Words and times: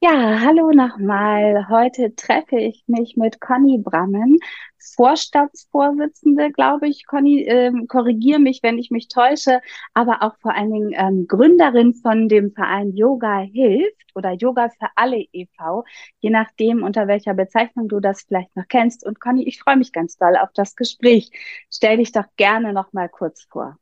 Ja, 0.00 0.40
hallo 0.40 0.70
nochmal. 0.70 1.68
Heute 1.68 2.14
treffe 2.14 2.56
ich 2.58 2.84
mich 2.86 3.16
mit 3.16 3.40
Conny 3.40 3.78
Brammen, 3.78 4.38
Vorstandsvorsitzende, 4.78 6.52
glaube 6.52 6.86
ich. 6.88 7.04
Conny, 7.06 7.42
ähm, 7.42 7.86
korrigiere 7.88 8.38
mich, 8.38 8.62
wenn 8.62 8.78
ich 8.78 8.90
mich 8.92 9.08
täusche, 9.08 9.60
aber 9.94 10.22
auch 10.22 10.36
vor 10.38 10.54
allen 10.54 10.70
Dingen 10.72 10.92
ähm, 10.94 11.26
Gründerin 11.26 11.94
von 11.94 12.28
dem 12.28 12.52
Verein 12.52 12.94
Yoga 12.94 13.40
hilft 13.40 13.96
oder 14.14 14.32
Yoga 14.32 14.68
für 14.68 14.88
alle 14.94 15.18
e.V., 15.32 15.84
je 16.20 16.30
nachdem, 16.30 16.82
unter 16.84 17.08
welcher 17.08 17.34
Bezeichnung 17.34 17.88
du 17.88 17.98
das 18.00 18.22
vielleicht 18.22 18.54
noch 18.56 18.68
kennst. 18.68 19.04
Und 19.04 19.18
Conny, 19.20 19.44
ich 19.48 19.58
freue 19.58 19.76
mich 19.76 19.92
ganz 19.92 20.16
doll 20.16 20.36
auf 20.36 20.50
das 20.54 20.76
Gespräch. 20.76 21.30
Stell 21.72 21.96
dich 21.96 22.12
doch 22.12 22.26
gerne 22.36 22.72
nochmal 22.72 23.08
kurz 23.08 23.42
vor. 23.50 23.76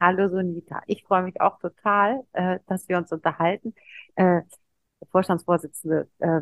Hallo 0.00 0.28
Sunita, 0.28 0.82
ich 0.88 1.04
freue 1.04 1.22
mich 1.22 1.40
auch 1.40 1.58
total, 1.60 2.24
äh, 2.32 2.58
dass 2.66 2.88
wir 2.88 2.98
uns 2.98 3.12
unterhalten. 3.12 3.72
Äh, 4.16 4.42
Vorstandsvorsitzende 5.10 6.08
äh, 6.18 6.40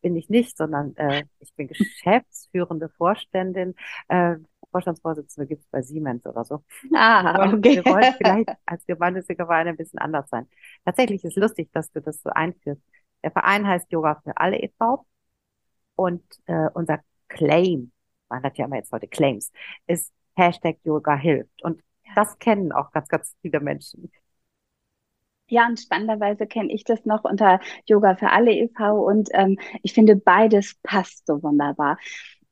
bin 0.00 0.16
ich 0.16 0.28
nicht, 0.28 0.56
sondern 0.56 0.94
äh, 0.96 1.24
ich 1.38 1.54
bin 1.54 1.68
geschäftsführende 1.68 2.88
Vorständin. 2.90 3.74
Äh, 4.08 4.36
Vorstandsvorsitzende 4.70 5.46
gibt 5.46 5.62
es 5.62 5.68
bei 5.68 5.82
Siemens 5.82 6.26
oder 6.26 6.44
so. 6.44 6.64
Ah, 6.94 7.52
okay. 7.52 7.76
Wir 7.76 7.84
wollen 7.84 8.14
vielleicht 8.16 8.50
als 8.66 8.84
gemeinnütziger 8.86 9.46
Verein 9.46 9.68
ein 9.68 9.76
bisschen 9.76 9.98
anders 9.98 10.28
sein. 10.28 10.48
Tatsächlich 10.84 11.24
ist 11.24 11.36
lustig, 11.36 11.70
dass 11.72 11.90
du 11.92 12.00
das 12.00 12.20
so 12.22 12.30
einführst. 12.30 12.82
Der 13.22 13.30
Verein 13.30 13.66
heißt 13.66 13.90
Yoga 13.92 14.20
für 14.24 14.36
alle 14.36 14.58
e.V. 14.58 15.06
Und 15.94 16.24
äh, 16.46 16.68
unser 16.74 17.00
Claim, 17.28 17.92
man 18.28 18.42
hat 18.42 18.58
ja 18.58 18.64
immer 18.64 18.76
jetzt 18.76 18.92
heute 18.92 19.08
Claims, 19.08 19.52
ist 19.86 20.12
Hashtag 20.34 20.78
Yoga 20.84 21.16
hilft. 21.16 21.62
Und 21.62 21.82
das 22.16 22.38
kennen 22.38 22.72
auch 22.72 22.90
ganz, 22.92 23.08
ganz 23.08 23.34
viele 23.42 23.60
Menschen. 23.60 24.10
Ja, 25.52 25.66
und 25.68 25.78
spannenderweise 25.78 26.46
kenne 26.46 26.72
ich 26.72 26.82
das 26.84 27.04
noch 27.04 27.24
unter 27.24 27.60
Yoga 27.86 28.16
für 28.16 28.30
alle 28.30 28.52
e.V. 28.52 29.04
und 29.06 29.28
ähm, 29.34 29.58
ich 29.82 29.92
finde, 29.92 30.16
beides 30.16 30.76
passt 30.82 31.26
so 31.26 31.42
wunderbar. 31.42 31.98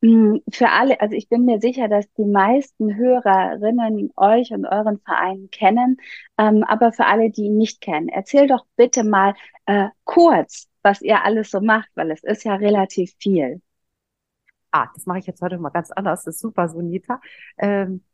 Hm, 0.03 0.43
für 0.53 0.69
alle, 0.69 1.01
also 1.01 1.15
ich 1.17 1.31
bin 1.31 1.47
mir 1.47 1.61
sicher, 1.61 1.89
dass 1.89 2.13
die 2.15 2.27
meisten 2.27 2.97
Hörerinnen 2.97 4.13
euch 4.17 4.51
und 4.53 4.67
euren 4.67 4.99
Verein 5.01 5.49
kennen, 5.51 5.97
ähm, 6.37 6.63
aber 6.65 6.93
für 6.93 7.07
alle, 7.07 7.31
die 7.31 7.45
ihn 7.45 7.57
nicht 7.57 7.81
kennen, 7.81 8.09
erzähl 8.11 8.47
doch 8.47 8.67
bitte 8.77 9.03
mal 9.03 9.33
äh, 9.65 9.89
kurz, 10.05 10.69
was 10.83 11.01
ihr 11.01 11.25
alles 11.25 11.51
so 11.51 11.63
macht, 11.63 11.89
weil 11.95 12.11
es 12.11 12.23
ist 12.23 12.45
ja 12.45 12.55
relativ 12.57 13.15
viel. 13.19 13.63
Ah, 14.73 14.89
das 14.95 15.07
mache 15.07 15.21
ich 15.21 15.27
jetzt 15.27 15.41
heute 15.41 15.57
mal 15.59 15.71
ganz 15.71 15.91
anders. 15.91 16.25
Das 16.25 16.35
ist 16.35 16.41
super, 16.43 16.69
Sunita. 16.69 17.19
Ähm, 17.59 18.05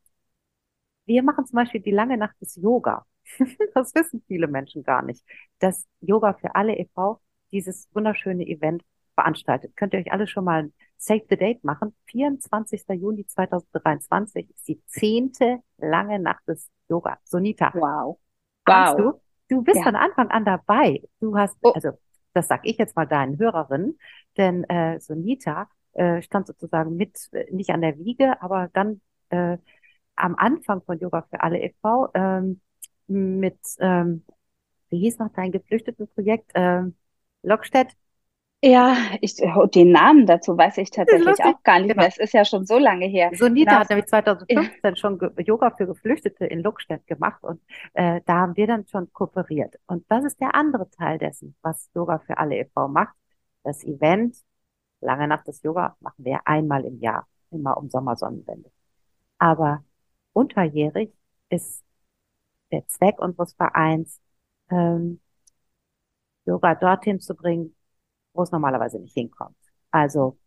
wir 1.07 1.23
machen 1.25 1.47
zum 1.47 1.57
Beispiel 1.57 1.81
die 1.81 1.91
lange 1.91 2.17
Nacht 2.17 2.41
des 2.41 2.55
Yoga. 2.57 3.05
das 3.75 3.95
wissen 3.95 4.23
viele 4.27 4.47
Menschen 4.47 4.83
gar 4.83 5.03
nicht, 5.03 5.25
dass 5.59 5.87
Yoga 6.01 6.35
für 6.35 6.55
alle 6.55 6.77
e.V. 6.77 7.21
dieses 7.53 7.89
wunderschöne 7.95 8.47
Event 8.47 8.83
veranstaltet. 9.15 9.77
Könnt 9.77 9.95
ihr 9.95 10.01
euch 10.01 10.13
alle 10.13 10.27
schon 10.27 10.45
mal 10.45 10.71
Save 10.97 11.25
the 11.29 11.37
Date 11.37 11.65
machen? 11.65 11.95
24. 12.07 12.85
Juni 12.91 13.27
2023 13.27 14.51
ist 14.51 14.69
die 14.69 14.81
zehnte 14.87 15.59
lange 15.79 16.19
Nacht 16.19 16.47
des 16.47 16.69
Yoga. 16.89 17.19
Sonita. 17.25 17.73
Wow. 17.75 18.19
Wow. 18.67 18.97
Du? 18.97 19.21
du 19.49 19.63
bist 19.63 19.79
ja. 19.79 19.83
von 19.85 19.97
Anfang 19.97 20.31
an 20.31 20.45
dabei. 20.45 21.03
Du 21.21 21.37
hast, 21.37 21.57
oh. 21.63 21.73
also 21.73 21.91
das 22.33 22.49
sag 22.49 22.61
ich 22.65 22.79
jetzt 22.79 22.97
mal 22.97 23.07
deinen 23.07 23.39
Hörerinnen, 23.39 23.99
denn 24.37 24.65
äh, 24.65 25.01
Sonita 25.01 25.69
äh, 25.93 26.21
stand 26.23 26.47
sozusagen 26.47 26.97
mit, 26.97 27.29
äh, 27.33 27.51
nicht 27.53 27.71
an 27.71 27.81
der 27.81 27.99
Wiege, 27.99 28.41
aber 28.43 28.69
dann 28.73 29.01
äh, 29.31 29.57
am 30.17 30.35
Anfang 30.37 30.83
von 30.83 30.99
Yoga 30.99 31.23
für 31.31 31.41
alle 31.41 31.63
e.V. 31.63 32.11
Ähm, 32.15 32.61
mit, 33.07 33.59
ähm, 33.81 34.25
wie 34.91 34.99
hieß 34.99 35.19
noch 35.19 35.33
dein 35.35 35.53
Geflüchtetenprojekt, 35.53 36.51
ähm, 36.55 36.95
Lockstedt? 37.43 37.97
Ja, 38.63 38.97
ich, 39.21 39.37
oh, 39.43 39.67
den 39.67 39.93
Namen 39.93 40.27
dazu 40.27 40.57
weiß 40.57 40.79
ich 40.79 40.91
tatsächlich 40.91 41.45
auch 41.45 41.63
gar 41.63 41.79
nicht 41.79 41.91
genau. 41.91 42.01
mehr. 42.01 42.09
Es 42.09 42.19
ist 42.19 42.33
ja 42.33 42.45
schon 42.45 42.65
so 42.65 42.79
lange 42.79 43.07
her. 43.07 43.31
Sonita 43.35 43.73
Nach, 43.73 43.81
hat 43.81 43.91
nämlich 43.91 44.07
2015 44.07 44.73
ja. 44.83 44.97
schon 44.97 45.21
Yoga 45.39 45.71
für 45.71 45.87
Geflüchtete 45.87 46.47
in 46.47 46.63
Lockstedt 46.63 47.07
gemacht 47.07 47.45
und 47.45 47.61
äh, 47.93 48.23
da 48.25 48.35
haben 48.39 48.57
wir 48.57 48.67
dann 48.67 48.87
schon 48.89 49.13
kooperiert. 49.13 49.77
Und 49.87 50.05
das 50.09 50.25
ist 50.25 50.41
der 50.41 50.55
andere 50.55 50.89
Teil 50.91 51.19
dessen, 51.19 51.55
was 51.63 51.91
Yoga 51.95 52.19
für 52.19 52.39
alle 52.39 52.57
e.V. 52.57 52.89
macht. 52.89 53.15
Das 53.63 53.85
Event, 53.85 54.37
lange 55.01 55.29
nach 55.29 55.45
des 55.45 55.63
Yoga, 55.63 55.97
machen 56.01 56.25
wir 56.25 56.41
einmal 56.47 56.85
im 56.85 56.99
Jahr, 56.99 57.27
immer 57.51 57.77
um 57.77 57.91
Sommersonnenwende. 57.91 58.71
Aber 59.39 59.85
unterjährig 60.33 61.13
ist 61.51 61.85
der 62.73 62.87
Zweck 62.89 63.19
unseres 63.21 63.55
Vereins, 63.55 64.21
ähm, 64.71 65.21
Yoga 66.45 66.75
dorthin 66.75 67.21
zu 67.21 67.35
bringen, 67.35 67.75
wo 68.33 68.43
es 68.43 68.53
normalerweise 68.53 68.99
nicht 68.99 69.15
hinkommt. 69.15 69.57
Also 69.91 70.39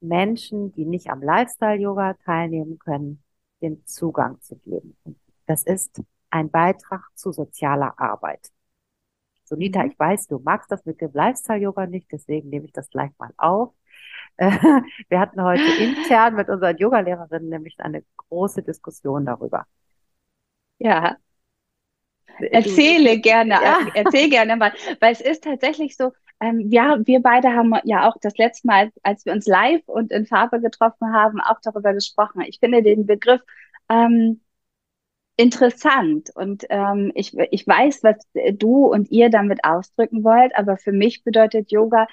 Menschen, 0.00 0.72
die 0.72 0.84
nicht 0.84 1.10
am 1.10 1.22
Lifestyle-Yoga 1.22 2.14
teilnehmen 2.24 2.78
können, 2.78 3.22
den 3.62 3.84
Zugang 3.86 4.40
zu 4.40 4.56
geben. 4.56 4.96
Das 5.46 5.62
ist 5.62 6.02
ein 6.30 6.50
Beitrag 6.50 7.02
zu 7.14 7.32
sozialer 7.32 7.98
Arbeit. 7.98 8.50
Sonita, 9.44 9.82
mhm. 9.82 9.90
ich 9.90 9.98
weiß, 9.98 10.26
du 10.28 10.38
magst 10.38 10.70
das 10.70 10.84
mit 10.84 11.00
dem 11.00 11.12
Lifestyle-Yoga 11.12 11.86
nicht, 11.86 12.10
deswegen 12.12 12.50
nehme 12.50 12.66
ich 12.66 12.72
das 12.72 12.90
gleich 12.90 13.12
mal 13.18 13.32
auf. 13.36 13.72
Wir 15.08 15.20
hatten 15.20 15.42
heute 15.42 15.62
intern 15.80 16.34
mit 16.34 16.48
unseren 16.48 16.76
Yogalehrerinnen 16.76 17.48
nämlich 17.48 17.78
eine 17.80 18.04
große 18.16 18.62
Diskussion 18.62 19.24
darüber. 19.26 19.66
Ja, 20.78 21.16
Erzähle 22.38 23.18
gerne, 23.18 23.54
ja. 23.54 23.78
erzähl 23.94 24.28
gerne 24.30 24.56
mal, 24.56 24.72
weil 25.00 25.12
es 25.12 25.20
ist 25.20 25.44
tatsächlich 25.44 25.96
so, 25.96 26.12
ähm, 26.40 26.70
ja, 26.70 26.98
wir 27.04 27.20
beide 27.20 27.52
haben 27.52 27.74
ja 27.84 28.08
auch 28.08 28.16
das 28.20 28.36
letzte 28.36 28.66
Mal, 28.66 28.90
als 29.02 29.24
wir 29.24 29.32
uns 29.32 29.46
live 29.46 29.82
und 29.86 30.12
in 30.12 30.26
Farbe 30.26 30.60
getroffen 30.60 31.12
haben, 31.12 31.40
auch 31.40 31.60
darüber 31.62 31.92
gesprochen. 31.94 32.42
Ich 32.42 32.58
finde 32.58 32.82
den 32.82 33.06
Begriff 33.06 33.40
ähm, 33.88 34.40
interessant 35.36 36.30
und 36.34 36.64
ähm, 36.70 37.12
ich, 37.14 37.36
ich 37.50 37.66
weiß, 37.66 38.02
was 38.04 38.16
du 38.52 38.86
und 38.86 39.10
ihr 39.10 39.30
damit 39.30 39.64
ausdrücken 39.64 40.22
wollt, 40.22 40.54
aber 40.56 40.76
für 40.76 40.92
mich 40.92 41.24
bedeutet 41.24 41.72
Yoga 41.72 42.06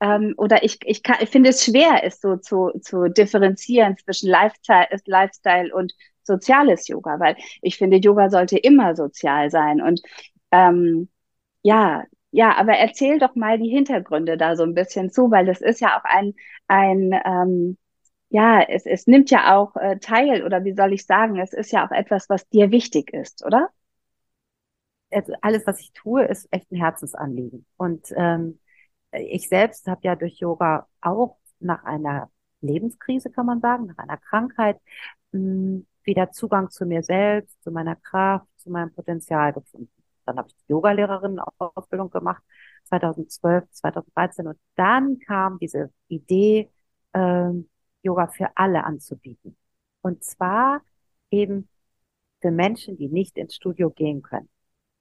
ähm, 0.00 0.34
oder 0.36 0.62
ich, 0.62 0.78
ich, 0.84 1.02
kann, 1.02 1.16
ich 1.20 1.30
finde 1.30 1.50
es 1.50 1.64
schwer, 1.64 2.04
es 2.04 2.20
so 2.20 2.36
zu, 2.36 2.70
zu 2.80 3.08
differenzieren 3.08 3.96
zwischen 3.96 4.28
Lifestyle, 4.28 4.88
Lifestyle 5.06 5.74
und 5.74 5.94
soziales 6.26 6.88
Yoga, 6.88 7.20
weil 7.20 7.36
ich 7.62 7.76
finde, 7.78 7.98
Yoga 7.98 8.30
sollte 8.30 8.58
immer 8.58 8.96
sozial 8.96 9.50
sein. 9.50 9.80
Und 9.82 10.00
ähm, 10.52 11.08
ja, 11.62 12.04
ja, 12.30 12.56
aber 12.56 12.74
erzähl 12.74 13.18
doch 13.18 13.34
mal 13.36 13.58
die 13.58 13.70
Hintergründe 13.70 14.36
da 14.36 14.56
so 14.56 14.64
ein 14.64 14.74
bisschen 14.74 15.10
zu, 15.10 15.30
weil 15.30 15.46
das 15.46 15.60
ist 15.60 15.80
ja 15.80 15.98
auch 15.98 16.04
ein, 16.04 16.34
ein 16.68 17.12
ähm, 17.24 17.78
ja, 18.30 18.62
es, 18.62 18.86
es 18.86 19.06
nimmt 19.06 19.30
ja 19.30 19.56
auch 19.56 19.76
äh, 19.76 19.98
teil, 20.00 20.44
oder 20.44 20.64
wie 20.64 20.74
soll 20.74 20.92
ich 20.92 21.06
sagen, 21.06 21.38
es 21.38 21.52
ist 21.52 21.72
ja 21.72 21.86
auch 21.86 21.92
etwas, 21.92 22.28
was 22.28 22.48
dir 22.48 22.70
wichtig 22.72 23.12
ist, 23.12 23.44
oder? 23.44 23.68
Also 25.10 25.32
alles, 25.42 25.66
was 25.66 25.80
ich 25.80 25.92
tue, 25.92 26.24
ist 26.24 26.48
echt 26.50 26.70
ein 26.72 26.76
Herzensanliegen. 26.76 27.66
Und 27.76 28.08
ähm, 28.16 28.58
ich 29.12 29.48
selbst 29.48 29.86
habe 29.86 30.00
ja 30.04 30.16
durch 30.16 30.38
Yoga 30.40 30.88
auch 31.00 31.38
nach 31.60 31.84
einer 31.84 32.30
Lebenskrise, 32.60 33.30
kann 33.30 33.46
man 33.46 33.60
sagen, 33.60 33.86
nach 33.86 33.98
einer 33.98 34.16
Krankheit, 34.18 34.80
mh, 35.32 35.40
hm, 35.40 35.86
wieder 36.04 36.30
Zugang 36.32 36.70
zu 36.70 36.86
mir 36.86 37.02
selbst, 37.02 37.62
zu 37.62 37.70
meiner 37.70 37.96
Kraft, 37.96 38.46
zu 38.56 38.70
meinem 38.70 38.92
Potenzial 38.92 39.52
gefunden. 39.52 39.90
Dann 40.26 40.38
habe 40.38 40.48
ich 40.48 40.54
die 40.56 40.72
Yoga-Lehrerinnen-Ausbildung 40.72 42.10
gemacht, 42.10 42.42
2012, 42.84 43.64
2013. 43.70 44.46
Und 44.46 44.58
dann 44.76 45.18
kam 45.18 45.58
diese 45.58 45.90
Idee, 46.08 46.70
ähm, 47.14 47.68
Yoga 48.02 48.28
für 48.28 48.48
alle 48.56 48.84
anzubieten. 48.84 49.56
Und 50.02 50.22
zwar 50.24 50.82
eben 51.30 51.68
für 52.40 52.50
Menschen, 52.50 52.96
die 52.96 53.08
nicht 53.08 53.38
ins 53.38 53.54
Studio 53.56 53.90
gehen 53.90 54.22
können, 54.22 54.48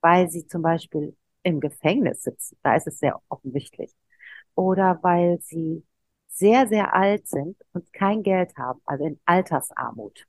weil 0.01 0.29
sie 0.29 0.47
zum 0.47 0.61
Beispiel 0.61 1.15
im 1.43 1.59
Gefängnis 1.59 2.23
sitzen. 2.23 2.57
Da 2.63 2.75
ist 2.75 2.87
es 2.87 2.99
sehr 2.99 3.21
offensichtlich. 3.29 3.93
Oder 4.55 4.99
weil 5.03 5.39
sie 5.41 5.85
sehr, 6.29 6.67
sehr 6.67 6.93
alt 6.93 7.27
sind 7.27 7.57
und 7.73 7.91
kein 7.93 8.23
Geld 8.23 8.55
haben, 8.57 8.81
also 8.85 9.05
in 9.05 9.19
Altersarmut. 9.25 10.25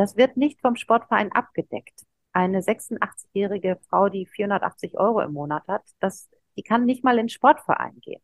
Das 0.00 0.16
wird 0.16 0.38
nicht 0.38 0.62
vom 0.62 0.76
Sportverein 0.76 1.30
abgedeckt. 1.30 2.06
Eine 2.32 2.62
86-jährige 2.62 3.78
Frau, 3.86 4.08
die 4.08 4.24
480 4.24 4.96
Euro 4.98 5.20
im 5.20 5.34
Monat 5.34 5.68
hat, 5.68 5.82
das, 6.00 6.30
Die 6.56 6.62
kann 6.62 6.86
nicht 6.86 7.04
mal 7.04 7.18
in 7.18 7.28
Sportverein 7.28 8.00
gehen. 8.00 8.22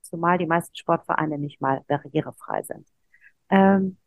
Zumal 0.00 0.38
die 0.38 0.46
meisten 0.46 0.74
Sportvereine 0.74 1.36
nicht 1.36 1.60
mal 1.60 1.84
barrierefrei 1.88 2.62
sind. 2.62 2.88
Ähm, 3.50 3.98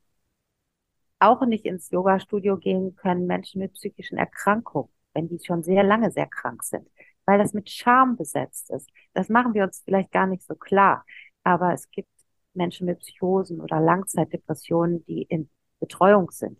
auch 1.20 1.46
nicht 1.46 1.66
ins 1.66 1.92
Yoga-Studio 1.92 2.58
gehen 2.58 2.96
können 2.96 3.28
Menschen 3.28 3.60
mit 3.60 3.74
psychischen 3.74 4.18
Erkrankungen, 4.18 4.90
wenn 5.14 5.28
die 5.28 5.40
schon 5.46 5.62
sehr 5.62 5.84
lange 5.84 6.10
sehr 6.10 6.26
krank 6.26 6.64
sind, 6.64 6.90
weil 7.26 7.38
das 7.38 7.54
mit 7.54 7.70
Scham 7.70 8.18
besetzt 8.18 8.72
ist. 8.72 8.90
Das 9.14 9.30
machen 9.30 9.54
wir 9.54 9.66
uns 9.66 9.84
vielleicht 9.86 10.12
gar 10.12 10.26
nicht 10.26 10.42
so 10.42 10.56
klar. 10.56 11.06
Aber 11.44 11.74
es 11.74 11.92
gibt 11.92 12.10
Menschen 12.56 12.88
mit 12.88 13.02
Psychosen 13.02 13.62
oder 13.62 13.80
Langzeitdepressionen, 13.80 15.06
die 15.06 15.22
in 15.22 15.52
Betreuung 15.80 16.32
sind. 16.32 16.58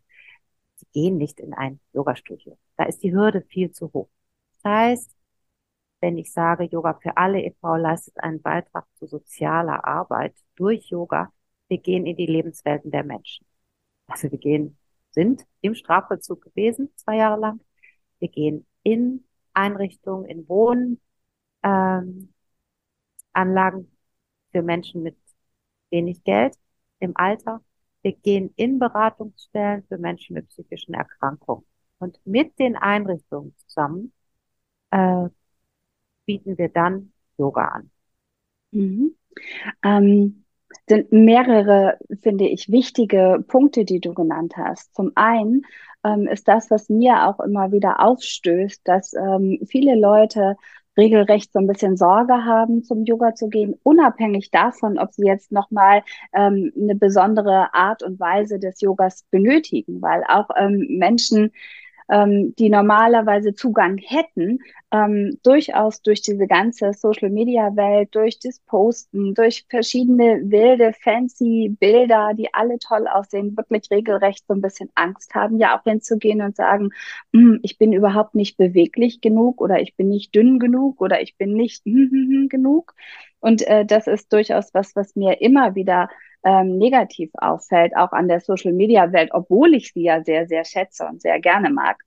Gehen 0.94 1.18
nicht 1.18 1.40
in 1.40 1.54
ein 1.54 1.80
Yoga-Studio. 1.94 2.58
Da 2.78 2.86
ist 2.86 3.04
die 3.04 3.14
Hürde 3.14 3.42
viel 3.42 3.72
zu 3.72 3.92
hoch. 3.94 4.10
Das 4.62 4.72
heißt, 4.72 5.12
wenn 6.02 6.18
ich 6.18 6.34
sage, 6.34 6.66
Yoga 6.66 6.96
für 7.02 7.18
alle 7.18 7.42
e.V. 7.42 7.78
leistet 7.78 8.18
einen 8.20 8.42
Beitrag 8.42 8.86
zu 8.96 9.08
sozialer 9.08 9.86
Arbeit 9.86 10.36
durch 10.56 10.90
Yoga, 10.90 11.32
wir 11.70 11.78
gehen 11.78 12.06
in 12.06 12.18
die 12.18 12.26
Lebenswelten 12.26 12.92
der 12.92 13.04
Menschen. 13.04 13.46
Also 14.08 14.30
wir 14.32 14.38
gehen, 14.38 14.78
sind 15.12 15.46
im 15.62 15.76
Strafvollzug 15.76 16.42
gewesen, 16.42 16.92
zwei 16.98 17.18
Jahre 17.18 17.40
lang. 17.40 17.62
Wir 18.20 18.28
gehen 18.30 18.66
in 18.84 19.26
Einrichtungen, 19.54 20.26
in 20.26 20.48
Wohnanlagen 20.50 22.30
ähm, 23.34 23.92
für 24.52 24.62
Menschen 24.62 25.04
mit 25.04 25.18
wenig 25.90 26.24
Geld 26.24 26.56
im 27.00 27.16
Alter. 27.16 27.62
Wir 28.04 28.14
gehen 28.14 28.54
in 28.56 28.80
Beratungsstellen 28.80 29.84
für 29.88 29.98
Menschen 29.98 30.36
mit 30.36 30.50
psychischen 30.50 30.94
Erkrankungen. 30.94 31.66
Und 32.00 32.20
mit 32.26 32.60
den 32.60 32.76
Einrichtungen 32.76 33.56
zusammen 33.66 34.14
äh, 34.92 35.30
bieten 36.26 36.58
wir 36.58 36.70
dann 36.70 37.14
Yoga 37.38 37.66
an. 37.66 37.92
Mhm. 38.72 39.16
Ähm, 39.84 40.44
sind 40.88 41.12
mehrere, 41.12 41.98
finde 42.22 42.48
ich, 42.48 42.70
wichtige 42.70 43.44
Punkte, 43.48 43.86
die 43.86 44.00
du 44.00 44.14
genannt 44.14 44.56
hast. 44.58 44.94
Zum 44.96 45.12
einen 45.16 45.66
ähm, 46.04 46.28
ist 46.28 46.48
das, 46.48 46.70
was 46.72 46.90
mir 46.90 47.28
auch 47.28 47.40
immer 47.40 47.72
wieder 47.72 48.04
aufstößt, 48.04 48.82
dass 48.84 49.14
ähm, 49.14 49.60
viele 49.66 49.96
Leute 49.96 50.58
regelrecht 50.98 51.52
so 51.54 51.60
ein 51.60 51.68
bisschen 51.68 51.98
Sorge 51.98 52.34
haben, 52.46 52.84
zum 52.84 53.04
Yoga 53.06 53.36
zu 53.36 53.50
gehen, 53.50 53.76
unabhängig 53.84 54.52
davon, 54.52 54.98
ob 55.00 55.14
sie 55.14 55.26
jetzt 55.26 55.52
nochmal 55.52 56.04
ähm, 56.34 56.72
eine 56.80 56.96
besondere 56.96 57.74
Art 57.74 58.04
und 58.04 58.20
Weise 58.20 58.60
des 58.60 58.82
Yogas 58.82 59.24
benötigen, 59.32 60.02
weil 60.02 60.24
auch 60.28 60.50
ähm, 60.58 60.86
Menschen, 60.90 61.52
ähm, 62.14 62.54
die 62.60 62.70
normalerweise 62.70 63.56
Zugang 63.56 63.98
hätten, 63.98 64.60
ähm, 64.92 65.40
durchaus 65.42 66.04
durch 66.04 66.22
diese 66.22 66.46
ganze 66.46 66.94
Social-Media-Welt, 66.94 68.10
durch 68.14 68.38
das 68.38 68.60
Posten, 68.60 69.34
durch 69.34 69.66
verschiedene 69.68 70.40
wilde, 70.44 70.94
fancy 70.94 71.76
Bilder, 71.80 72.34
die 72.38 72.54
alle 72.54 72.78
toll 72.78 73.08
aussehen, 73.08 73.58
wirklich 73.58 73.90
regelrecht 73.90 74.46
so 74.48 74.54
ein 74.54 74.62
bisschen 74.62 74.90
Angst 74.94 75.34
haben, 75.34 75.58
ja 75.58 75.76
auch 75.76 75.84
hinzugehen 75.84 76.42
und 76.42 76.56
sagen, 76.56 76.92
hm, 77.34 77.60
ich 77.64 77.80
bin 77.80 77.94
überhaupt 77.94 78.36
nicht 78.36 78.58
beweglich 78.58 79.20
genug 79.20 79.60
oder 79.60 79.82
ich 79.82 79.96
bin 79.96 80.10
nicht 80.10 80.36
dünn 80.36 80.60
genug 80.60 81.02
oder 81.02 81.20
ich 81.20 81.36
bin 81.38 81.54
nicht 81.54 81.84
genug. 81.84 82.94
Und 83.44 83.68
äh, 83.68 83.86
das 83.86 84.08
ist 84.08 84.32
durchaus 84.32 84.74
was, 84.74 84.96
was 84.96 85.18
mir 85.18 85.42
immer 85.42 85.76
wieder 85.76 86.08
ähm, 86.46 86.78
negativ 86.78 87.30
auffällt, 87.34 87.94
auch 87.94 88.14
an 88.14 88.30
der 88.30 88.40
Social-Media-Welt, 88.40 89.32
obwohl 89.34 89.74
ich 89.74 89.92
sie 89.92 90.04
ja 90.04 90.24
sehr, 90.24 90.48
sehr 90.48 90.64
schätze 90.64 91.06
und 91.06 91.22
sehr 91.22 91.42
gerne 91.42 91.70
mag. 91.70 91.98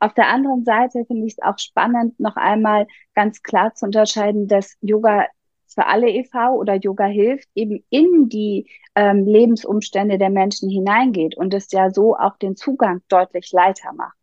Auf 0.00 0.14
der 0.14 0.28
anderen 0.28 0.64
Seite 0.64 1.04
finde 1.04 1.26
ich 1.26 1.34
es 1.34 1.42
auch 1.42 1.58
spannend, 1.58 2.18
noch 2.18 2.36
einmal 2.36 2.86
ganz 3.14 3.42
klar 3.42 3.74
zu 3.74 3.84
unterscheiden, 3.84 4.48
dass 4.48 4.78
Yoga 4.80 5.26
für 5.66 5.86
alle 5.86 6.08
e.V. 6.08 6.54
oder 6.54 6.76
Yoga 6.76 7.04
hilft, 7.04 7.50
eben 7.54 7.84
in 7.90 8.30
die 8.30 8.70
ähm, 8.94 9.26
Lebensumstände 9.26 10.16
der 10.16 10.30
Menschen 10.30 10.70
hineingeht 10.70 11.36
und 11.36 11.52
es 11.52 11.70
ja 11.70 11.90
so 11.90 12.16
auch 12.16 12.38
den 12.38 12.56
Zugang 12.56 13.02
deutlich 13.08 13.52
leichter 13.52 13.92
macht. 13.92 14.17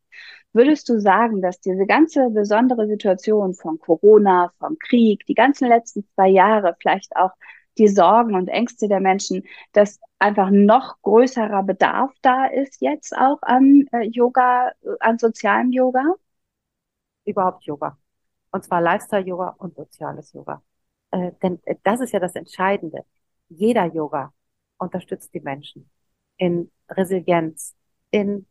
Würdest 0.56 0.88
du 0.88 1.02
sagen, 1.02 1.42
dass 1.42 1.60
diese 1.60 1.86
ganze 1.86 2.30
besondere 2.30 2.88
Situation 2.88 3.54
von 3.56 3.78
Corona, 3.78 4.54
vom 4.58 4.80
Krieg, 4.80 5.26
die 5.26 5.34
ganzen 5.34 5.68
letzten 5.68 6.08
zwei 6.16 6.30
Jahre, 6.30 6.78
vielleicht 6.80 7.14
auch 7.18 7.32
die 7.78 7.90
Sorgen 7.90 8.36
und 8.36 8.48
Ängste 8.48 8.88
der 8.88 9.02
Menschen, 9.02 9.44
dass 9.74 10.00
einfach 10.18 10.50
noch 10.52 11.02
größerer 11.02 11.62
Bedarf 11.64 12.14
da 12.22 12.46
ist 12.46 12.82
jetzt 12.82 13.14
auch 13.18 13.42
an 13.42 13.86
äh, 13.92 14.04
Yoga, 14.04 14.70
äh, 14.82 14.96
an 15.02 15.18
sozialem 15.20 15.74
Yoga? 15.74 16.16
Überhaupt 17.26 17.66
Yoga. 17.66 17.98
Und 18.52 18.64
zwar 18.64 18.80
Lifestyle-Yoga 18.82 19.56
und 19.58 19.76
soziales 19.76 20.32
Yoga. 20.32 20.62
Äh, 21.12 21.32
denn 21.44 21.60
äh, 21.66 21.76
das 21.84 22.00
ist 22.00 22.14
ja 22.14 22.20
das 22.22 22.36
Entscheidende. 22.36 23.04
Jeder 23.50 23.88
Yoga 23.88 24.34
unterstützt 24.78 25.34
die 25.34 25.42
Menschen 25.42 25.90
in 26.38 26.72
Resilienz, 26.90 27.76
in 28.12 28.48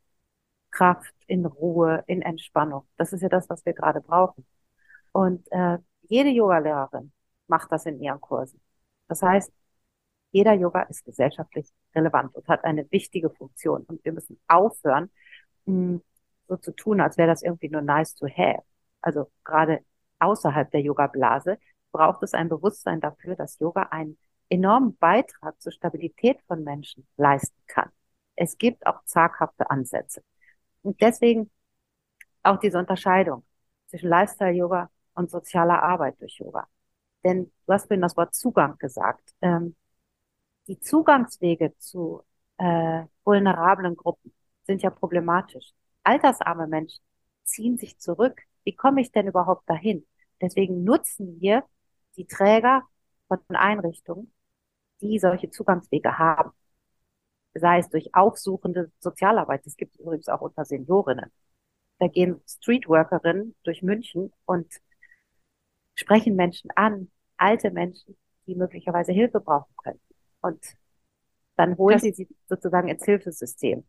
Kraft, 0.74 1.14
in 1.26 1.46
Ruhe, 1.46 2.02
in 2.06 2.22
Entspannung. 2.22 2.86
Das 2.96 3.12
ist 3.12 3.22
ja 3.22 3.28
das, 3.28 3.48
was 3.48 3.64
wir 3.64 3.72
gerade 3.74 4.00
brauchen. 4.00 4.44
Und 5.12 5.46
äh, 5.52 5.78
jede 6.02 6.30
Yogalehrerin 6.30 7.12
macht 7.46 7.70
das 7.72 7.86
in 7.86 8.00
ihren 8.00 8.20
Kursen. 8.20 8.60
Das 9.08 9.22
heißt, 9.22 9.52
jeder 10.32 10.54
Yoga 10.54 10.82
ist 10.82 11.04
gesellschaftlich 11.04 11.68
relevant 11.94 12.34
und 12.34 12.48
hat 12.48 12.64
eine 12.64 12.90
wichtige 12.90 13.30
Funktion. 13.30 13.84
Und 13.84 14.04
wir 14.04 14.12
müssen 14.12 14.40
aufhören, 14.48 15.10
hm, 15.66 16.02
so 16.48 16.56
zu 16.56 16.72
tun, 16.72 17.00
als 17.00 17.16
wäre 17.16 17.28
das 17.28 17.42
irgendwie 17.42 17.68
nur 17.70 17.82
nice 17.82 18.14
to 18.16 18.26
have. 18.26 18.64
Also 19.00 19.30
gerade 19.44 19.80
außerhalb 20.18 20.70
der 20.72 20.80
Yoga-Blase 20.80 21.58
braucht 21.92 22.22
es 22.24 22.34
ein 22.34 22.48
Bewusstsein 22.48 23.00
dafür, 23.00 23.36
dass 23.36 23.58
Yoga 23.60 23.82
einen 23.90 24.18
enormen 24.48 24.96
Beitrag 24.96 25.60
zur 25.60 25.72
Stabilität 25.72 26.40
von 26.48 26.64
Menschen 26.64 27.06
leisten 27.16 27.62
kann. 27.68 27.90
Es 28.34 28.58
gibt 28.58 28.86
auch 28.86 29.04
zaghafte 29.04 29.70
Ansätze. 29.70 30.22
Und 30.84 31.00
deswegen 31.00 31.50
auch 32.42 32.58
diese 32.58 32.78
Unterscheidung 32.78 33.44
zwischen 33.88 34.08
Lifestyle-Yoga 34.08 34.90
und 35.14 35.30
sozialer 35.30 35.82
Arbeit 35.82 36.20
durch 36.20 36.38
Yoga. 36.38 36.66
Denn 37.24 37.50
du 37.66 37.72
hast 37.72 37.86
vorhin 37.88 38.02
das 38.02 38.16
Wort 38.16 38.34
Zugang 38.34 38.76
gesagt. 38.78 39.34
Ähm, 39.42 39.76
die 40.68 40.78
Zugangswege 40.80 41.76
zu 41.78 42.22
äh, 42.58 43.04
vulnerablen 43.24 43.96
Gruppen 43.96 44.32
sind 44.66 44.82
ja 44.82 44.90
problematisch. 44.90 45.72
Altersarme 46.02 46.66
Menschen 46.66 47.02
ziehen 47.44 47.78
sich 47.78 47.98
zurück. 47.98 48.42
Wie 48.64 48.74
komme 48.74 49.00
ich 49.00 49.12
denn 49.12 49.28
überhaupt 49.28 49.68
dahin? 49.68 50.06
Deswegen 50.40 50.84
nutzen 50.84 51.40
wir 51.40 51.64
die 52.16 52.26
Träger 52.26 52.82
von 53.28 53.40
Einrichtungen, 53.50 54.32
die 55.00 55.18
solche 55.18 55.50
Zugangswege 55.50 56.18
haben. 56.18 56.52
Sei 57.54 57.78
es 57.78 57.88
durch 57.88 58.14
aufsuchende 58.14 58.90
Sozialarbeit, 58.98 59.64
das 59.64 59.76
gibt 59.76 59.94
es 59.94 60.00
übrigens 60.00 60.28
auch 60.28 60.40
unter 60.40 60.64
Seniorinnen. 60.64 61.30
Da 61.98 62.08
gehen 62.08 62.40
Streetworkerinnen 62.46 63.54
durch 63.62 63.82
München 63.82 64.32
und 64.44 64.66
sprechen 65.94 66.34
Menschen 66.34 66.70
an, 66.74 67.10
alte 67.36 67.70
Menschen, 67.70 68.16
die 68.46 68.56
möglicherweise 68.56 69.12
Hilfe 69.12 69.40
brauchen 69.40 69.74
können. 69.82 70.00
Und 70.40 70.60
dann 71.56 71.78
holen 71.78 71.94
das, 71.94 72.02
sie 72.02 72.12
sie 72.12 72.28
sozusagen 72.46 72.88
ins 72.88 73.04
Hilfesystem. 73.04 73.84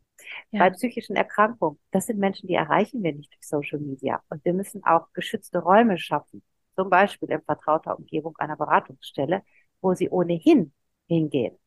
Ja. 0.51 0.59
Bei 0.59 0.69
psychischen 0.69 1.15
Erkrankungen, 1.15 1.79
das 1.91 2.05
sind 2.05 2.19
Menschen, 2.19 2.47
die 2.47 2.53
erreichen 2.53 3.03
wir 3.03 3.13
nicht 3.13 3.33
durch 3.33 3.47
Social 3.47 3.79
Media. 3.79 4.21
Und 4.29 4.45
wir 4.45 4.53
müssen 4.53 4.83
auch 4.85 5.11
geschützte 5.13 5.59
Räume 5.59 5.97
schaffen, 5.97 6.43
zum 6.75 6.89
Beispiel 6.89 7.29
in 7.31 7.41
vertrauter 7.41 7.97
Umgebung 7.97 8.37
einer 8.37 8.55
Beratungsstelle, 8.55 9.41
wo 9.81 9.93
sie 9.93 10.09
ohnehin 10.09 10.71
hingehen. 11.07 11.57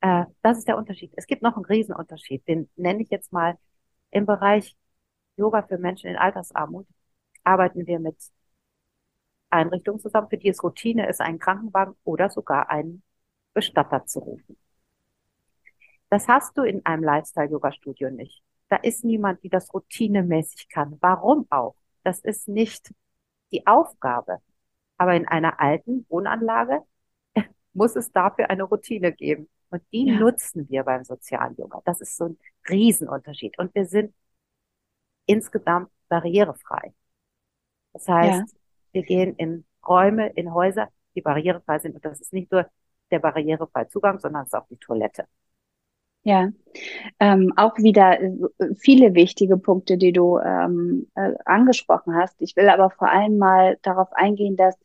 Äh, 0.00 0.24
das 0.42 0.58
ist 0.58 0.68
der 0.68 0.76
Unterschied. 0.78 1.12
Es 1.16 1.26
gibt 1.26 1.42
noch 1.42 1.56
einen 1.56 1.64
Riesenunterschied, 1.64 2.46
den 2.48 2.70
nenne 2.76 3.02
ich 3.02 3.10
jetzt 3.10 3.32
mal 3.32 3.58
im 4.10 4.26
Bereich 4.26 4.76
Yoga 5.36 5.62
für 5.62 5.78
Menschen 5.78 6.10
in 6.10 6.16
Altersarmut. 6.16 6.86
Arbeiten 7.44 7.86
wir 7.86 8.00
mit 8.00 8.16
Einrichtungen 9.50 10.00
zusammen, 10.00 10.28
für 10.28 10.38
die 10.38 10.48
es 10.48 10.62
Routine 10.62 11.08
ist, 11.08 11.20
einen 11.20 11.38
Krankenwagen 11.38 11.94
oder 12.04 12.28
sogar 12.30 12.70
einen 12.70 13.02
Bestatter 13.54 14.04
zu 14.06 14.20
rufen. 14.20 14.56
Das 16.08 16.28
hast 16.28 16.56
du 16.56 16.62
in 16.62 16.84
einem 16.86 17.02
Lifestyle-Yoga-Studio 17.04 18.10
nicht. 18.10 18.42
Da 18.68 18.76
ist 18.76 19.04
niemand, 19.04 19.42
die 19.42 19.48
das 19.48 19.72
routinemäßig 19.72 20.68
kann. 20.68 20.96
Warum 21.00 21.46
auch? 21.50 21.74
Das 22.04 22.20
ist 22.20 22.48
nicht 22.48 22.92
die 23.52 23.66
Aufgabe. 23.66 24.38
Aber 24.98 25.14
in 25.14 25.26
einer 25.26 25.60
alten 25.60 26.06
Wohnanlage 26.08 26.82
muss 27.72 27.96
es 27.96 28.12
dafür 28.12 28.50
eine 28.50 28.64
Routine 28.64 29.12
geben. 29.12 29.48
Und 29.70 29.82
die 29.92 30.06
ja. 30.06 30.18
nutzen 30.18 30.68
wir 30.68 30.84
beim 30.84 31.04
sozialen 31.04 31.56
Yoga. 31.56 31.82
Das 31.84 32.00
ist 32.00 32.16
so 32.16 32.26
ein 32.26 32.38
Riesenunterschied. 32.68 33.58
Und 33.58 33.74
wir 33.74 33.86
sind 33.86 34.14
insgesamt 35.26 35.90
barrierefrei. 36.08 36.94
Das 37.92 38.08
heißt, 38.08 38.52
ja. 38.52 38.58
Wir 38.92 39.02
gehen 39.02 39.34
in 39.36 39.66
Räume, 39.86 40.28
in 40.30 40.54
Häuser, 40.54 40.88
die 41.14 41.20
barrierefrei 41.20 41.78
sind. 41.80 41.96
Und 41.96 42.04
das 42.04 42.20
ist 42.20 42.32
nicht 42.32 42.50
nur 42.50 42.66
der 43.10 43.18
barrierefreie 43.18 43.88
Zugang, 43.88 44.18
sondern 44.18 44.42
es 44.42 44.48
ist 44.48 44.54
auch 44.54 44.66
die 44.68 44.78
Toilette. 44.78 45.26
Ja, 46.26 46.50
ähm, 47.20 47.52
auch 47.54 47.78
wieder 47.78 48.20
äh, 48.20 48.32
viele 48.76 49.14
wichtige 49.14 49.56
Punkte, 49.56 49.96
die 49.96 50.10
du 50.12 50.38
ähm, 50.38 51.06
äh, 51.14 51.34
angesprochen 51.44 52.16
hast. 52.16 52.42
Ich 52.42 52.56
will 52.56 52.68
aber 52.68 52.90
vor 52.90 53.08
allem 53.08 53.38
mal 53.38 53.78
darauf 53.82 54.12
eingehen, 54.12 54.56
dass 54.56 54.76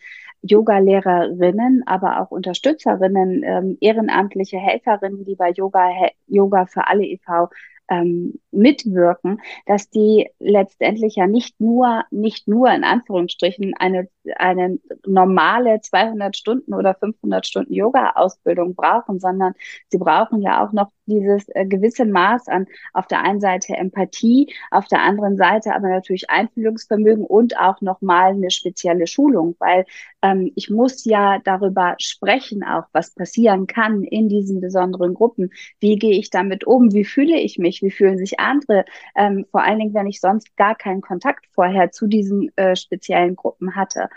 Yoga-Lehrerinnen, 0.43 1.81
aber 1.87 2.21
auch 2.21 2.29
Unterstützerinnen, 2.29 3.41
ähm, 3.43 3.77
ehrenamtliche 3.81 4.59
Helferinnen, 4.59 5.25
die 5.25 5.33
bei 5.33 5.49
Yoga, 5.49 5.89
Yoga 6.27 6.67
für 6.67 6.85
alle 6.87 7.05
e.V 7.05 7.49
ähm, 7.91 8.39
mitwirken, 8.51 9.41
dass 9.65 9.89
die 9.89 10.29
letztendlich 10.39 11.15
ja 11.15 11.27
nicht 11.27 11.59
nur, 11.59 12.03
nicht 12.09 12.47
nur 12.47 12.71
in 12.71 12.83
Anführungsstrichen 12.83 13.73
eine, 13.77 14.07
eine 14.37 14.79
normale 15.05 15.81
200 15.81 16.35
Stunden 16.37 16.73
oder 16.73 16.95
500 16.95 17.45
Stunden 17.45 17.73
Yoga-Ausbildung 17.73 18.75
brauchen, 18.75 19.19
sondern 19.19 19.53
sie 19.89 19.97
brauchen 19.97 20.41
ja 20.41 20.65
auch 20.65 20.71
noch 20.71 20.91
dieses 21.05 21.47
äh, 21.49 21.65
gewisse 21.65 22.05
Maß 22.05 22.47
an 22.47 22.67
auf 22.93 23.07
der 23.07 23.21
einen 23.21 23.41
Seite 23.41 23.75
Empathie, 23.75 24.53
auf 24.69 24.87
der 24.87 25.01
anderen 25.01 25.37
Seite 25.37 25.75
aber 25.75 25.89
natürlich 25.89 26.29
Einfühlungsvermögen 26.29 27.25
und 27.25 27.57
auch 27.57 27.81
nochmal 27.81 28.31
eine 28.31 28.51
spezielle 28.51 29.07
Schulung, 29.07 29.55
weil 29.59 29.85
ähm, 30.21 30.51
ich 30.55 30.69
muss 30.69 31.05
ja 31.05 31.39
darüber 31.43 31.95
sprechen, 31.99 32.63
auch 32.63 32.85
was 32.93 33.11
passieren 33.11 33.67
kann 33.67 34.03
in 34.03 34.29
diesen 34.29 34.61
besonderen 34.61 35.13
Gruppen. 35.13 35.51
Wie 35.79 35.97
gehe 35.97 36.17
ich 36.17 36.29
damit 36.29 36.65
um? 36.65 36.93
Wie 36.93 37.05
fühle 37.05 37.37
ich 37.39 37.57
mich? 37.57 37.81
Wie 37.81 37.91
fühlen 37.91 38.17
sich 38.17 38.39
andere? 38.39 38.85
Ähm, 39.15 39.45
vor 39.51 39.63
allen 39.63 39.79
Dingen, 39.79 39.93
wenn 39.93 40.07
ich 40.07 40.21
sonst 40.21 40.55
gar 40.55 40.75
keinen 40.75 41.01
Kontakt 41.01 41.47
vorher 41.51 41.91
zu 41.91 42.07
diesen 42.07 42.55
äh, 42.55 42.75
speziellen 42.75 43.35
Gruppen 43.35 43.75
hatte. 43.75 44.09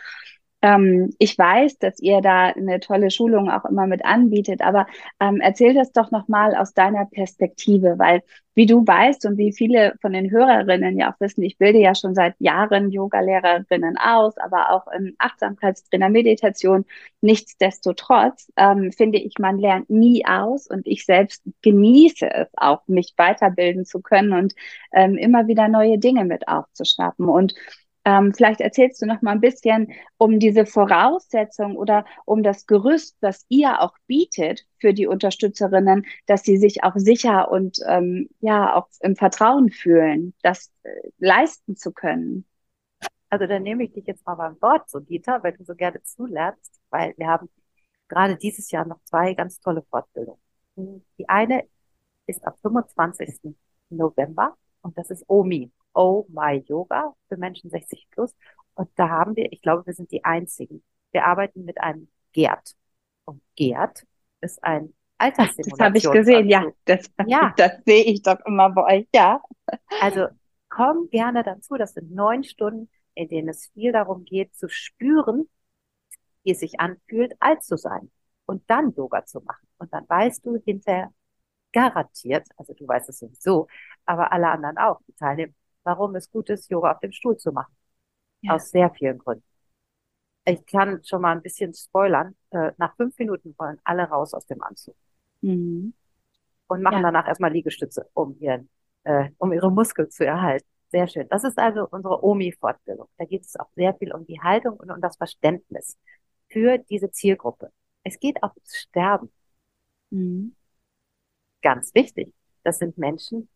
Ähm, 0.64 1.10
ich 1.18 1.36
weiß, 1.36 1.78
dass 1.78 2.00
ihr 2.00 2.22
da 2.22 2.46
eine 2.46 2.80
tolle 2.80 3.10
Schulung 3.10 3.50
auch 3.50 3.66
immer 3.66 3.86
mit 3.86 4.02
anbietet, 4.04 4.62
aber 4.62 4.86
ähm, 5.20 5.40
erzähl 5.42 5.74
das 5.74 5.92
doch 5.92 6.10
nochmal 6.10 6.56
aus 6.56 6.72
deiner 6.72 7.04
Perspektive, 7.04 7.98
weil 7.98 8.22
wie 8.54 8.64
du 8.64 8.86
weißt 8.86 9.26
und 9.26 9.36
wie 9.36 9.52
viele 9.52 9.94
von 10.00 10.12
den 10.14 10.30
Hörerinnen 10.30 10.98
ja 10.98 11.12
auch 11.12 11.20
wissen, 11.20 11.42
ich 11.42 11.58
bilde 11.58 11.80
ja 11.80 11.94
schon 11.94 12.14
seit 12.14 12.34
Jahren 12.38 12.90
Yoga-Lehrerinnen 12.90 13.98
aus, 13.98 14.38
aber 14.38 14.70
auch 14.70 14.86
im 14.96 15.14
Achtsamkeitstrainer 15.18 16.08
Meditation. 16.08 16.86
Nichtsdestotrotz 17.20 18.50
ähm, 18.56 18.90
finde 18.92 19.18
ich, 19.18 19.38
man 19.38 19.58
lernt 19.58 19.90
nie 19.90 20.24
aus 20.24 20.66
und 20.66 20.86
ich 20.86 21.04
selbst 21.04 21.42
genieße 21.60 22.30
es 22.32 22.48
auch, 22.56 22.86
mich 22.86 23.12
weiterbilden 23.18 23.84
zu 23.84 24.00
können 24.00 24.32
und 24.32 24.54
ähm, 24.92 25.18
immer 25.18 25.46
wieder 25.46 25.68
neue 25.68 25.98
Dinge 25.98 26.24
mit 26.24 26.48
aufzuschnappen. 26.48 27.28
Und 27.28 27.54
ähm, 28.04 28.34
vielleicht 28.34 28.60
erzählst 28.60 29.00
du 29.00 29.06
noch 29.06 29.22
mal 29.22 29.32
ein 29.32 29.40
bisschen 29.40 29.92
um 30.18 30.38
diese 30.38 30.66
Voraussetzung 30.66 31.76
oder 31.76 32.04
um 32.26 32.42
das 32.42 32.66
Gerüst, 32.66 33.16
was 33.20 33.46
ihr 33.48 33.80
auch 33.80 33.94
bietet 34.06 34.66
für 34.78 34.92
die 34.92 35.06
Unterstützerinnen, 35.06 36.04
dass 36.26 36.42
sie 36.42 36.58
sich 36.58 36.84
auch 36.84 36.96
sicher 36.96 37.50
und 37.50 37.78
ähm, 37.88 38.28
ja 38.40 38.74
auch 38.76 38.88
im 39.00 39.16
Vertrauen 39.16 39.70
fühlen, 39.70 40.34
das 40.42 40.70
äh, 40.82 40.90
leisten 41.18 41.76
zu 41.76 41.92
können. 41.92 42.44
Also 43.30 43.46
dann 43.46 43.62
nehme 43.62 43.84
ich 43.84 43.92
dich 43.92 44.06
jetzt 44.06 44.24
mal 44.26 44.34
beim 44.34 44.60
Wort, 44.60 44.88
so 44.90 45.00
Gita, 45.00 45.42
weil 45.42 45.52
du 45.54 45.64
so 45.64 45.74
gerne 45.74 46.02
zulernst, 46.02 46.80
weil 46.90 47.14
wir 47.16 47.26
haben 47.26 47.48
gerade 48.08 48.36
dieses 48.36 48.70
Jahr 48.70 48.86
noch 48.86 49.02
zwei 49.04 49.34
ganz 49.34 49.60
tolle 49.60 49.82
Fortbildungen. 49.90 50.40
Die 51.18 51.28
eine 51.28 51.64
ist 52.26 52.46
am 52.46 52.54
25. 52.62 53.54
November 53.90 54.56
und 54.84 54.98
das 54.98 55.10
ist 55.10 55.24
OMI, 55.28 55.72
Oh 55.94 56.26
My 56.28 56.62
Yoga 56.66 57.14
für 57.28 57.38
Menschen 57.38 57.70
60 57.70 58.06
plus. 58.10 58.34
Und 58.74 58.90
da 58.96 59.08
haben 59.08 59.34
wir, 59.34 59.50
ich 59.50 59.62
glaube, 59.62 59.86
wir 59.86 59.94
sind 59.94 60.10
die 60.12 60.24
einzigen. 60.24 60.84
Wir 61.10 61.24
arbeiten 61.24 61.64
mit 61.64 61.80
einem 61.80 62.08
Gerd. 62.32 62.74
Und 63.24 63.40
Gerd 63.56 64.04
ist 64.42 64.62
ein 64.62 64.92
Alterssimulation. 65.16 65.78
Das 65.78 65.86
habe 65.86 65.98
ich 65.98 66.10
gesehen, 66.10 66.48
ja. 66.50 66.66
Das, 66.84 67.10
ja. 67.26 67.54
das 67.56 67.72
sehe 67.86 68.04
ich 68.04 68.22
doch 68.22 68.38
immer 68.44 68.68
bei 68.70 68.98
euch, 68.98 69.08
ja. 69.14 69.40
Also 70.02 70.26
komm 70.68 71.08
gerne 71.08 71.42
dazu. 71.42 71.76
Das 71.76 71.94
sind 71.94 72.10
neun 72.10 72.44
Stunden, 72.44 72.90
in 73.14 73.28
denen 73.28 73.48
es 73.48 73.70
viel 73.72 73.92
darum 73.92 74.24
geht, 74.24 74.54
zu 74.54 74.68
spüren, 74.68 75.48
wie 76.42 76.50
es 76.50 76.60
sich 76.60 76.78
anfühlt, 76.78 77.32
alt 77.40 77.62
zu 77.62 77.78
sein. 77.78 78.10
Und 78.44 78.68
dann 78.68 78.92
Yoga 78.92 79.24
zu 79.24 79.40
machen. 79.40 79.66
Und 79.78 79.94
dann 79.94 80.06
weißt 80.06 80.44
du 80.44 80.56
hinterher 80.62 81.10
garantiert, 81.74 82.46
also 82.56 82.72
du 82.72 82.86
weißt 82.86 83.08
es 83.08 83.18
sowieso, 83.18 83.66
aber 84.06 84.32
alle 84.32 84.48
anderen 84.48 84.78
auch, 84.78 85.00
die 85.08 85.12
teilnehmen, 85.14 85.54
warum 85.82 86.14
es 86.14 86.30
gut 86.30 86.48
ist, 86.48 86.70
Yoga 86.70 86.92
auf 86.92 87.00
dem 87.00 87.12
Stuhl 87.12 87.36
zu 87.36 87.52
machen. 87.52 87.74
Ja. 88.40 88.54
Aus 88.54 88.70
sehr 88.70 88.90
vielen 88.90 89.18
Gründen. 89.18 89.44
Ich 90.46 90.64
kann 90.66 91.02
schon 91.04 91.22
mal 91.22 91.32
ein 91.32 91.42
bisschen 91.42 91.74
spoilern. 91.74 92.36
Äh, 92.50 92.72
nach 92.76 92.94
fünf 92.96 93.18
Minuten 93.18 93.54
wollen 93.58 93.78
alle 93.84 94.04
raus 94.04 94.34
aus 94.34 94.46
dem 94.46 94.62
Anzug. 94.62 94.94
Mhm. 95.40 95.94
Und 96.68 96.82
machen 96.82 96.98
ja. 96.98 97.02
danach 97.02 97.26
erstmal 97.26 97.52
Liegestütze, 97.52 98.08
um 98.14 98.36
ihren, 98.40 98.68
äh, 99.04 99.30
um 99.38 99.52
ihre 99.52 99.70
Muskeln 99.70 100.10
zu 100.10 100.24
erhalten. 100.24 100.66
Sehr 100.90 101.08
schön. 101.08 101.26
Das 101.28 101.44
ist 101.44 101.58
also 101.58 101.88
unsere 101.90 102.22
OMI-Fortbildung. 102.22 103.08
Da 103.18 103.24
geht 103.24 103.42
es 103.42 103.58
auch 103.58 103.68
sehr 103.74 103.94
viel 103.94 104.12
um 104.12 104.26
die 104.26 104.40
Haltung 104.40 104.76
und 104.76 104.90
um 104.90 105.00
das 105.00 105.16
Verständnis 105.16 105.98
für 106.48 106.78
diese 106.78 107.10
Zielgruppe. 107.10 107.70
Es 108.04 108.20
geht 108.20 108.42
auch 108.42 108.54
ums 108.54 108.76
Sterben. 108.76 109.32
Mhm. 110.10 110.54
Ganz 111.64 111.94
wichtig. 111.94 112.34
Das 112.62 112.78
sind 112.78 112.98
Menschen 112.98 113.48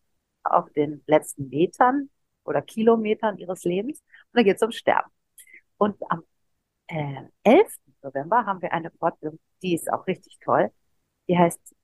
auf 0.43 0.71
den 0.73 1.03
letzten 1.05 1.47
Metern 1.49 2.09
oder 2.43 2.63
Kilometern 2.63 3.37
ihres 3.37 3.63
Lebens. 3.65 3.99
Und 3.99 4.39
da 4.39 4.43
geht 4.43 4.55
es 4.55 4.63
um 4.63 4.71
Sterben. 4.71 5.11
Und 5.77 5.95
am 6.09 6.23
äh, 6.87 7.21
11. 7.43 7.67
November 8.01 8.45
haben 8.47 8.63
wir 8.63 8.73
eine 8.73 8.89
Fortbildung, 8.91 9.39
die 9.61 9.75
ist 9.75 9.93
auch 9.93 10.07
richtig 10.07 10.39
toll. 10.43 10.71
Die 11.27 11.37
heißt 11.37 11.75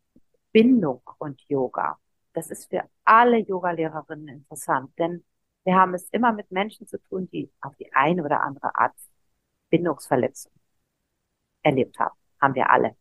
Bindung 0.52 1.04
und 1.20 1.40
Yoga. 1.48 2.00
Das 2.34 2.50
ist 2.50 2.70
für 2.72 2.84
alle 3.04 3.38
Yogalehrerinnen 3.38 4.30
interessant, 4.30 4.92
denn 4.98 5.24
wir 5.64 5.76
haben 5.76 5.94
es 5.94 6.10
immer 6.10 6.34
mit 6.34 6.52
Menschen 6.52 6.88
zu 6.88 7.00
tun, 7.04 7.30
die 7.32 7.52
auf 7.62 7.76
die 7.76 7.94
eine 7.94 8.24
oder 8.24 8.42
andere 8.42 8.76
Art 8.76 8.96
Bindungsverletzung 9.70 10.52
erlebt 11.62 12.00
haben. 12.00 12.16
Haben 12.42 12.56
wir 12.56 12.70
alle 12.70 12.96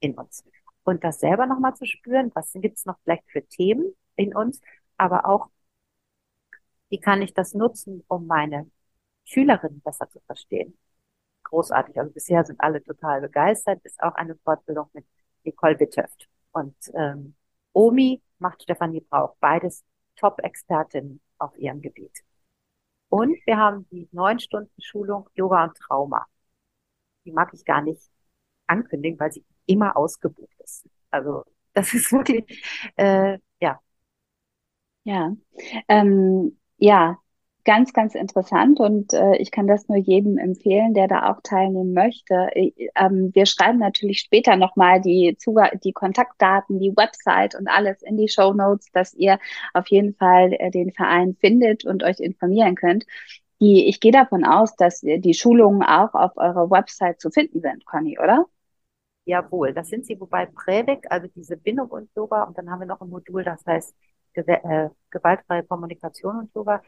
in 0.00 0.14
uns. 0.18 0.44
Und 0.88 1.04
das 1.04 1.20
selber 1.20 1.44
nochmal 1.44 1.74
zu 1.76 1.84
spüren, 1.84 2.30
was 2.34 2.50
gibt 2.54 2.78
es 2.78 2.86
noch 2.86 2.98
vielleicht 3.04 3.30
für 3.30 3.46
Themen 3.46 3.94
in 4.16 4.34
uns, 4.34 4.58
aber 4.96 5.26
auch 5.26 5.50
wie 6.88 6.98
kann 6.98 7.20
ich 7.20 7.34
das 7.34 7.52
nutzen, 7.52 8.04
um 8.08 8.26
meine 8.26 8.70
Schülerinnen 9.24 9.82
besser 9.82 10.08
zu 10.08 10.18
verstehen? 10.20 10.78
Großartig. 11.42 11.98
Also 11.98 12.10
bisher 12.10 12.42
sind 12.42 12.58
alle 12.62 12.82
total 12.82 13.20
begeistert. 13.20 13.84
Ist 13.84 14.02
auch 14.02 14.14
eine 14.14 14.34
Fortbildung 14.36 14.88
mit 14.94 15.04
Nicole 15.44 15.78
Witthöft. 15.78 16.26
Und 16.52 16.74
ähm, 16.94 17.34
Omi 17.74 18.22
macht 18.38 18.62
Stefanie 18.62 19.02
Brauch. 19.02 19.36
Beides 19.40 19.84
Top-Expertinnen 20.16 21.20
auf 21.36 21.54
ihrem 21.58 21.82
Gebiet. 21.82 22.24
Und 23.10 23.36
wir 23.44 23.58
haben 23.58 23.86
die 23.90 24.08
neun 24.12 24.40
Stunden 24.40 24.80
Schulung 24.80 25.28
Yoga 25.34 25.64
und 25.64 25.76
Trauma. 25.76 26.24
Die 27.26 27.32
mag 27.32 27.52
ich 27.52 27.66
gar 27.66 27.82
nicht 27.82 28.00
ankündigen, 28.66 29.20
weil 29.20 29.32
sie 29.32 29.44
immer 29.68 29.96
ausgebucht 29.96 30.56
ist. 30.64 30.86
Also 31.10 31.44
das 31.74 31.94
ist 31.94 32.12
wirklich, 32.12 32.44
äh, 32.96 33.38
ja. 33.60 33.80
Ja, 35.04 35.32
ähm, 35.88 36.58
ja, 36.76 37.18
ganz, 37.64 37.92
ganz 37.92 38.14
interessant 38.14 38.80
und 38.80 39.12
äh, 39.12 39.36
ich 39.36 39.50
kann 39.50 39.66
das 39.66 39.88
nur 39.88 39.98
jedem 39.98 40.38
empfehlen, 40.38 40.94
der 40.94 41.08
da 41.08 41.30
auch 41.30 41.40
teilnehmen 41.42 41.92
möchte. 41.92 42.48
Ich, 42.54 42.74
ähm, 42.94 43.30
wir 43.34 43.46
schreiben 43.46 43.78
natürlich 43.78 44.20
später 44.20 44.56
nochmal 44.56 45.00
die, 45.00 45.36
die 45.84 45.92
Kontaktdaten, 45.92 46.78
die 46.80 46.96
Website 46.96 47.54
und 47.54 47.68
alles 47.68 48.02
in 48.02 48.16
die 48.16 48.28
Show 48.28 48.52
Notes, 48.54 48.90
dass 48.92 49.14
ihr 49.14 49.38
auf 49.74 49.86
jeden 49.88 50.14
Fall 50.14 50.54
äh, 50.54 50.70
den 50.70 50.92
Verein 50.92 51.36
findet 51.40 51.84
und 51.84 52.02
euch 52.04 52.20
informieren 52.20 52.74
könnt. 52.74 53.04
Die, 53.60 53.86
ich 53.88 54.00
gehe 54.00 54.12
davon 54.12 54.44
aus, 54.44 54.76
dass 54.76 55.00
die 55.00 55.34
Schulungen 55.34 55.82
auch 55.82 56.14
auf 56.14 56.36
eurer 56.36 56.70
Website 56.70 57.20
zu 57.20 57.30
finden 57.30 57.60
sind, 57.60 57.84
Conny, 57.84 58.18
oder? 58.18 58.46
Jawohl, 59.28 59.74
das 59.74 59.88
sind 59.90 60.06
sie, 60.06 60.18
wobei 60.18 60.46
Prävik, 60.46 61.06
also 61.10 61.26
diese 61.28 61.58
Bindung 61.58 61.88
und 61.90 62.10
Yoga, 62.16 62.44
und 62.44 62.56
dann 62.56 62.70
haben 62.70 62.80
wir 62.80 62.86
noch 62.86 63.02
ein 63.02 63.10
Modul, 63.10 63.44
das 63.44 63.64
heißt 63.66 63.94
äh, 64.32 64.88
gewaltfreie 65.10 65.64
Kommunikation 65.64 66.38
und 66.38 66.54
Yoga. 66.54 66.82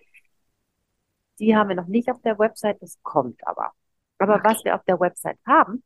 Die 1.38 1.54
haben 1.54 1.68
wir 1.68 1.76
noch 1.76 1.86
nicht 1.86 2.10
auf 2.10 2.22
der 2.22 2.38
Website, 2.38 2.80
das 2.80 2.98
kommt 3.02 3.46
aber. 3.46 3.72
Aber 4.18 4.36
okay. 4.36 4.42
was 4.44 4.64
wir 4.64 4.74
auf 4.74 4.82
der 4.84 4.98
Website 4.98 5.38
haben, 5.46 5.82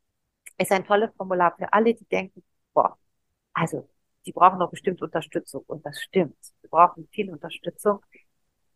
ist 0.57 0.71
ein 0.71 0.85
tolles 0.85 1.11
Formular 1.17 1.53
für 1.57 1.71
alle, 1.73 1.93
die 1.93 2.05
denken, 2.05 2.41
boah, 2.73 2.97
also 3.53 3.89
die 4.25 4.31
brauchen 4.31 4.59
doch 4.59 4.71
bestimmt 4.71 5.01
Unterstützung 5.01 5.63
und 5.67 5.85
das 5.85 6.01
stimmt. 6.01 6.37
Wir 6.61 6.69
brauchen 6.69 7.09
viel 7.11 7.31
Unterstützung 7.31 7.99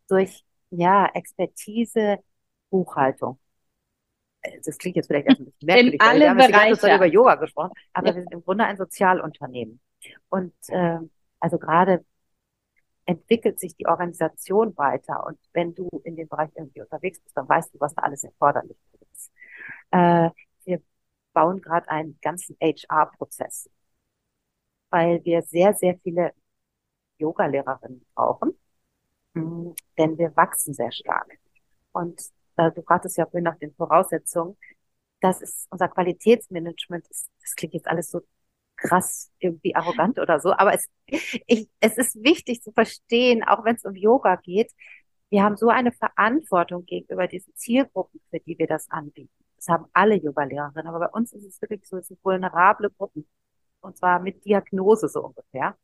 durch 0.10 0.44
ja 0.70 1.06
Expertise, 1.14 2.18
Buchhaltung. 2.70 3.40
Das 4.66 4.78
klingt 4.78 4.96
jetzt 4.96 5.08
vielleicht 5.08 5.28
erst 5.28 5.42
ein 5.42 5.46
bisschen 5.46 5.66
merkwürdig, 5.66 5.94
In 5.96 6.02
alle 6.02 6.20
wir 6.22 6.30
haben 6.30 6.38
Bereiche. 6.38 6.70
jetzt 6.88 6.96
über 6.96 7.06
Yoga 7.06 7.36
gesprochen, 7.36 7.72
aber 7.94 8.08
ja. 8.08 8.16
wir 8.16 8.22
sind 8.22 8.32
im 8.34 8.44
Grunde 8.44 8.66
ein 8.66 8.78
Sozialunternehmen. 8.78 9.80
Und 10.30 10.54
äh, 10.70 11.00
also 11.40 11.58
gerade 11.58 12.06
entwickelt 13.06 13.60
sich 13.60 13.76
die 13.76 13.88
Organisation 13.88 14.78
weiter. 14.78 15.26
Und 15.26 15.40
wenn 15.54 15.74
du 15.76 15.90
in 16.04 16.16
dem 16.16 16.28
Bereich 16.28 16.52
irgendwie 16.56 16.82
unterwegs 16.82 17.20
bist, 17.20 17.36
dann 17.36 17.50
weißt 17.50 17.74
du, 17.74 17.80
was 17.80 17.94
da 17.96 18.04
alles 18.04 18.24
erforderlich 18.24 18.78
ist. 19.14 19.32
Äh, 19.92 20.30
wir 20.66 20.82
bauen 21.34 21.62
gerade 21.62 21.90
einen 21.90 22.20
ganzen 22.22 22.56
HR-Prozess, 22.62 23.70
weil 24.90 25.24
wir 25.26 25.42
sehr, 25.44 25.74
sehr 25.74 25.98
viele 26.04 26.34
Yoga-Lehrerinnen 27.18 28.06
brauchen, 28.16 28.58
mh, 29.34 29.74
denn 29.98 30.18
wir 30.18 30.36
wachsen 30.36 30.74
sehr 30.74 30.92
stark. 30.92 31.40
Und 31.92 32.22
äh, 32.60 32.72
du 32.72 32.84
fragtest 32.84 33.18
ja 33.18 33.26
vorhin 33.26 33.46
nach 33.46 33.58
den 33.58 33.74
Voraussetzungen. 33.76 34.58
das 35.22 35.42
ist 35.42 35.68
unser 35.72 35.90
Qualitätsmanagement. 35.90 37.06
Das, 37.10 37.30
das 37.42 37.56
klingt 37.56 37.74
jetzt 37.74 37.88
alles 37.88 38.12
so 38.12 38.22
krass 38.78 39.32
irgendwie 39.40 39.76
arrogant 39.76 40.20
oder 40.20 40.40
so, 40.40 40.54
aber 40.54 40.74
es, 40.74 40.88
ich, 41.48 41.70
es 41.82 41.98
ist 41.98 42.16
wichtig 42.24 42.62
zu 42.62 42.72
verstehen, 42.72 43.44
auch 43.44 43.66
wenn 43.66 43.76
es 43.76 43.86
um 43.86 43.96
Yoga 43.96 44.38
geht, 44.38 44.72
wir 45.30 45.44
haben 45.44 45.58
so 45.58 45.70
eine 45.70 45.92
Verantwortung 45.92 46.86
gegenüber 46.86 47.28
diesen 47.28 47.54
Zielgruppen, 47.56 48.22
für 48.32 48.40
die 48.40 48.58
wir 48.58 48.68
das 48.68 48.90
anbieten. 48.90 49.32
Das 49.58 49.68
haben 49.68 49.86
alle 49.94 50.16
Yoga-Lehrerinnen, 50.16 50.88
aber 50.88 51.00
bei 51.00 51.10
uns 51.10 51.34
ist 51.34 51.46
es 51.46 51.62
wirklich 51.62 51.86
so, 51.88 51.98
es 51.98 52.08
sind 52.08 52.24
vulnerable 52.24 52.90
Gruppen. 52.92 53.28
Und 53.82 53.98
zwar 53.98 54.20
mit 54.20 54.44
Diagnose 54.46 55.08
so 55.10 55.26
ungefähr. 55.26 55.78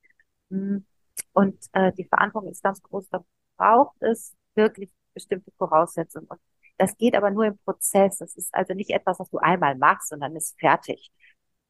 Hm. 0.50 0.86
Und 1.34 1.58
äh, 1.74 1.92
die 1.94 2.06
Verantwortung 2.06 2.52
ist 2.52 2.64
ganz 2.64 2.82
groß. 2.82 3.10
Da 3.10 3.24
braucht 3.58 4.02
es 4.02 4.36
wirklich 4.56 4.92
bestimmte 5.14 5.52
Voraussetzungen. 5.58 6.28
Und 6.28 6.40
das 6.78 6.98
geht 6.98 7.16
aber 7.16 7.32
nur 7.32 7.46
im 7.46 7.58
Prozess. 7.60 8.18
Das 8.18 8.36
ist 8.36 8.54
also 8.54 8.74
nicht 8.74 8.92
etwas, 8.92 9.20
was 9.20 9.30
du 9.30 9.38
einmal 9.40 9.76
machst 9.76 10.12
und 10.14 10.22
dann 10.22 10.36
ist 10.36 10.58
fertig. 10.60 11.12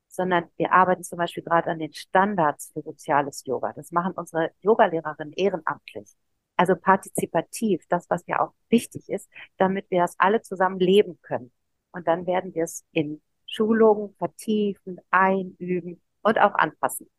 Sondern 0.07 0.45
wir 0.57 0.71
arbeiten 0.71 1.03
zum 1.03 1.17
Beispiel 1.17 1.43
gerade 1.43 1.69
an 1.71 1.79
den 1.79 1.93
Standards 1.93 2.71
für 2.73 2.81
soziales 2.81 3.43
Yoga. 3.45 3.73
Das 3.73 3.91
machen 3.91 4.13
unsere 4.15 4.51
Yogalehrerinnen 4.61 5.33
ehrenamtlich. 5.33 6.09
Also 6.57 6.75
partizipativ, 6.75 7.83
das, 7.89 8.09
was 8.09 8.23
ja 8.27 8.39
auch 8.39 8.53
wichtig 8.69 9.09
ist, 9.09 9.29
damit 9.57 9.91
wir 9.91 10.01
das 10.01 10.15
alle 10.19 10.41
zusammen 10.41 10.79
leben 10.79 11.19
können. 11.21 11.51
Und 11.91 12.07
dann 12.07 12.25
werden 12.27 12.53
wir 12.55 12.63
es 12.63 12.85
in 12.91 13.21
Schulungen 13.45 14.15
vertiefen, 14.17 14.99
einüben 15.11 16.01
und 16.21 16.39
auch 16.39 16.55
anpassen. 16.55 17.09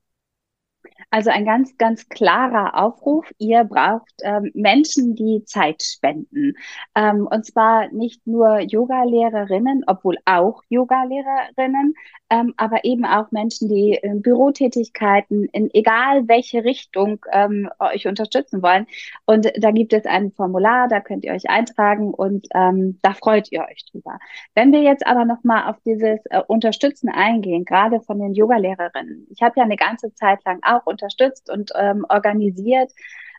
Also 1.10 1.30
ein 1.30 1.44
ganz, 1.44 1.76
ganz 1.78 2.08
klarer 2.08 2.76
Aufruf. 2.82 3.30
Ihr 3.38 3.64
braucht 3.64 4.12
ähm, 4.22 4.50
Menschen, 4.54 5.14
die 5.14 5.44
Zeit 5.44 5.82
spenden. 5.82 6.54
Ähm, 6.94 7.26
und 7.30 7.44
zwar 7.44 7.88
nicht 7.92 8.26
nur 8.26 8.60
Yogalehrerinnen, 8.60 9.84
obwohl 9.86 10.16
auch 10.24 10.62
Yogalehrerinnen, 10.68 11.94
ähm, 12.30 12.54
aber 12.56 12.84
eben 12.84 13.04
auch 13.04 13.30
Menschen, 13.30 13.68
die 13.68 13.98
in 14.02 14.22
Bürotätigkeiten 14.22 15.44
in 15.52 15.70
egal 15.72 16.26
welche 16.28 16.64
Richtung 16.64 17.24
ähm, 17.30 17.68
euch 17.78 18.06
unterstützen 18.06 18.62
wollen. 18.62 18.86
Und 19.26 19.50
da 19.56 19.70
gibt 19.70 19.92
es 19.92 20.06
ein 20.06 20.32
Formular, 20.32 20.88
da 20.88 21.00
könnt 21.00 21.24
ihr 21.24 21.32
euch 21.32 21.48
eintragen 21.48 22.12
und 22.12 22.46
ähm, 22.54 22.98
da 23.02 23.12
freut 23.12 23.52
ihr 23.52 23.60
euch 23.60 23.84
drüber. 23.90 24.18
Wenn 24.54 24.72
wir 24.72 24.82
jetzt 24.82 25.06
aber 25.06 25.24
nochmal 25.24 25.70
auf 25.70 25.76
dieses 25.84 26.20
äh, 26.30 26.42
Unterstützen 26.46 27.08
eingehen, 27.08 27.64
gerade 27.64 28.00
von 28.00 28.18
den 28.18 28.34
Yogalehrerinnen. 28.34 29.26
Ich 29.30 29.42
habe 29.42 29.54
ja 29.56 29.64
eine 29.64 29.76
ganze 29.76 30.12
Zeit 30.14 30.44
lang 30.44 30.60
auch 30.62 30.85
unterstützt 30.86 31.50
und 31.50 31.72
ähm, 31.76 32.06
organisiert 32.08 32.92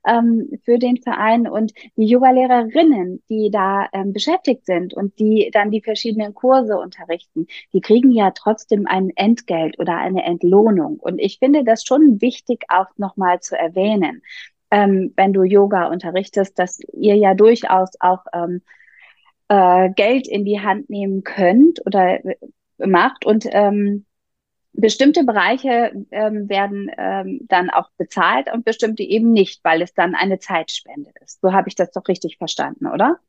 ähm, 0.08 0.50
für 0.64 0.80
den 0.80 0.98
Verein 0.98 1.48
und 1.48 1.74
die 1.96 2.06
Yoga-Lehrerinnen, 2.06 3.22
die 3.30 3.50
da 3.52 3.88
ähm, 3.94 4.14
beschäftigt 4.14 4.66
sind 4.66 4.94
und 4.94 5.20
die 5.20 5.50
dann 5.52 5.72
die 5.72 5.82
verschiedenen 5.82 6.34
Kurse 6.34 6.78
unterrichten, 6.78 7.48
die 7.74 7.82
kriegen 7.82 8.12
ja 8.12 8.32
trotzdem 8.32 8.88
ein 8.88 9.12
Entgelt 9.16 9.80
oder 9.80 9.98
eine 9.98 10.24
Entlohnung. 10.24 10.98
Und 11.00 11.20
ich 11.20 11.40
finde 11.40 11.64
das 11.64 11.84
schon 11.84 12.22
wichtig 12.22 12.66
auch 12.70 12.88
nochmal 12.98 13.40
zu 13.42 13.58
erwähnen, 13.58 14.22
ähm, 14.72 15.14
wenn 15.16 15.34
du 15.34 15.44
Yoga 15.44 15.88
unterrichtest, 15.88 16.58
dass 16.58 16.80
ihr 16.94 17.16
ja 17.16 17.34
durchaus 17.34 17.92
auch 18.00 18.26
ähm, 18.34 18.62
äh, 19.50 19.90
Geld 19.92 20.28
in 20.28 20.46
die 20.46 20.60
Hand 20.60 20.90
nehmen 20.90 21.24
könnt 21.24 21.86
oder 21.86 22.26
äh, 22.26 22.36
macht 22.86 23.26
und 23.26 23.46
ähm, 23.52 24.06
bestimmte 24.74 25.24
Bereiche 25.24 25.92
ähm, 26.12 26.50
werden 26.50 26.92
ähm, 26.98 27.40
dann 27.48 27.70
auch 27.70 27.90
bezahlt 27.98 28.52
und 28.54 28.66
bestimmte 28.66 29.04
eben 29.04 29.32
nicht, 29.32 29.64
weil 29.64 29.82
es 29.82 29.94
dann 29.94 30.16
eine 30.16 30.40
Zeitspende 30.40 31.12
ist. 31.22 31.42
So 31.42 31.54
habe 31.54 31.70
ich 31.70 31.76
das 31.76 31.92
doch 31.92 32.08
richtig 32.08 32.38
verstanden, 32.38 32.88
oder? 32.88 33.20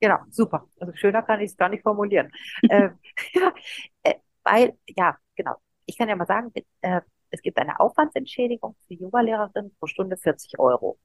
Genau, 0.00 0.18
super. 0.30 0.66
Also 0.78 0.94
schöner 0.94 1.22
kann 1.22 1.40
ich 1.40 1.50
es 1.50 1.56
gar 1.56 1.68
nicht 1.68 1.82
formulieren. 1.82 2.30
äh, 2.62 2.90
ja, 3.34 3.54
äh, 4.02 4.14
weil, 4.44 4.76
ja, 4.86 5.16
genau. 5.36 5.56
Ich 5.86 5.98
kann 5.98 6.08
ja 6.08 6.16
mal 6.16 6.26
sagen, 6.26 6.52
äh, 6.80 7.00
es 7.30 7.42
gibt 7.42 7.58
eine 7.58 7.78
Aufwandsentschädigung 7.80 8.76
für 8.86 8.94
Yoga-Lehrerinnen 8.94 9.74
pro 9.78 9.86
Stunde 9.86 10.16
40 10.16 10.58
Euro. 10.58 10.98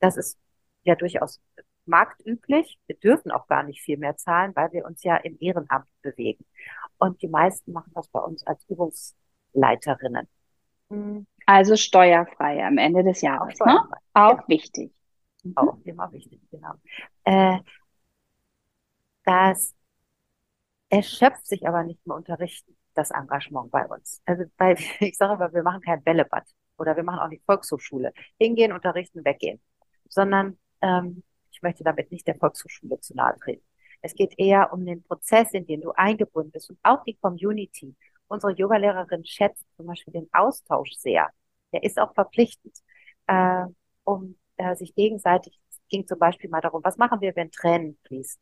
Das 0.00 0.16
ist 0.16 0.38
ja 0.82 0.94
durchaus 0.94 1.40
marktüblich. 1.86 2.78
Wir 2.86 2.96
dürfen 2.96 3.30
auch 3.30 3.46
gar 3.46 3.62
nicht 3.62 3.82
viel 3.82 3.98
mehr 3.98 4.16
zahlen, 4.16 4.52
weil 4.54 4.72
wir 4.72 4.84
uns 4.84 5.02
ja 5.02 5.16
im 5.16 5.36
Ehrenamt 5.40 5.88
bewegen. 6.02 6.44
Und 6.98 7.22
die 7.22 7.28
meisten 7.28 7.72
machen 7.72 7.92
das 7.94 8.08
bei 8.08 8.20
uns 8.20 8.46
als 8.46 8.64
Übungs 8.68 9.16
Leiterinnen. 9.52 10.28
Mhm. 10.88 11.26
Also 11.46 11.76
steuerfrei 11.76 12.64
am 12.64 12.78
Ende 12.78 13.02
des 13.04 13.20
Jahres. 13.22 13.60
Auch, 13.60 13.66
ne? 13.66 13.88
auch 14.14 14.30
genau. 14.36 14.48
wichtig. 14.48 14.92
Mhm. 15.44 15.56
Auch 15.56 15.78
immer 15.84 16.12
wichtig, 16.12 16.40
genau. 16.50 16.74
Äh, 17.24 17.58
das 19.24 19.74
erschöpft 20.90 21.46
sich 21.46 21.66
aber 21.66 21.84
nicht 21.84 22.06
mehr 22.06 22.16
unterrichten, 22.16 22.76
das 22.94 23.10
Engagement 23.10 23.70
bei 23.70 23.86
uns. 23.86 24.22
Also 24.24 24.44
weil 24.56 24.76
ich 25.00 25.16
sage 25.16 25.32
aber, 25.32 25.52
wir 25.52 25.62
machen 25.62 25.80
kein 25.80 26.02
Bällebad 26.02 26.44
oder 26.78 26.96
wir 26.96 27.02
machen 27.02 27.20
auch 27.20 27.28
nicht 27.28 27.44
Volkshochschule. 27.44 28.12
Hingehen, 28.38 28.72
unterrichten, 28.72 29.24
weggehen. 29.24 29.60
Sondern 30.08 30.58
ähm, 30.80 31.22
ich 31.50 31.62
möchte 31.62 31.84
damit 31.84 32.10
nicht 32.12 32.26
der 32.26 32.36
Volkshochschule 32.36 33.00
zu 33.00 33.14
nahe 33.14 33.36
treten. 33.38 33.64
Es 34.00 34.14
geht 34.14 34.38
eher 34.38 34.72
um 34.72 34.86
den 34.86 35.02
Prozess, 35.02 35.52
in 35.52 35.66
den 35.66 35.80
du 35.80 35.90
eingebunden 35.92 36.52
bist 36.52 36.70
und 36.70 36.78
auch 36.82 37.02
die 37.04 37.16
Community 37.16 37.96
unsere 38.28 38.52
Yogalehrerin 38.52 39.24
schätzt 39.24 39.66
zum 39.76 39.86
Beispiel 39.86 40.12
den 40.12 40.28
Austausch 40.32 40.92
sehr. 40.96 41.28
Der 41.72 41.82
ist 41.82 41.98
auch 41.98 42.14
verpflichtend, 42.14 42.76
äh, 43.26 43.64
um 44.04 44.36
äh, 44.56 44.74
sich 44.76 44.94
gegenseitig, 44.94 45.58
es 45.70 45.80
ging 45.88 46.06
zum 46.06 46.18
Beispiel 46.18 46.50
mal 46.50 46.60
darum, 46.60 46.82
was 46.84 46.96
machen 46.96 47.20
wir, 47.20 47.34
wenn 47.36 47.50
Tränen 47.50 47.98
fließen 48.06 48.40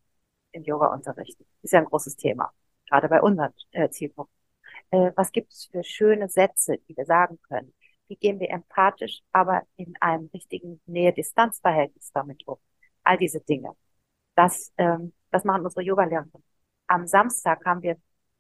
im 0.53 0.65
Yoga-Unterricht? 0.65 1.39
Ist 1.63 1.73
ja 1.73 1.81
ein 1.81 1.87
großes 1.87 2.17
Thema, 2.17 2.53
gerade 2.89 3.09
bei 3.09 3.21
unseren 3.23 3.53
äh, 3.73 3.89
Zielgruppen. 3.91 4.33
Äh, 4.91 5.13
was 5.17 5.33
gibt 5.33 5.53
es 5.53 5.67
für 5.71 5.83
schöne 5.85 6.29
Sätze, 6.29 6.79
die 6.89 6.97
wir 6.97 7.05
sagen 7.07 7.39
können? 7.49 7.73
Wie 8.09 8.17
gehen 8.17 8.39
wir 8.41 8.51
empathisch, 8.51 9.21
aber 9.33 9.63
in 9.77 9.95
einem 10.01 10.31
richtigen 10.33 10.81
Nähe-Distanz-Verhältnis 10.87 12.11
damit 12.13 12.47
um? 12.47 12.59
All 13.03 13.19
diese 13.19 13.41
Dinge. 13.41 13.73
Das, 14.37 14.73
ähm, 14.79 15.13
das 15.31 15.45
machen 15.45 15.65
unsere 15.65 15.83
Yoga-Lehrerinnen. 15.83 16.45
Am 16.87 17.07
Samstag 17.07 17.65
haben 17.65 17.83
wir 17.83 17.97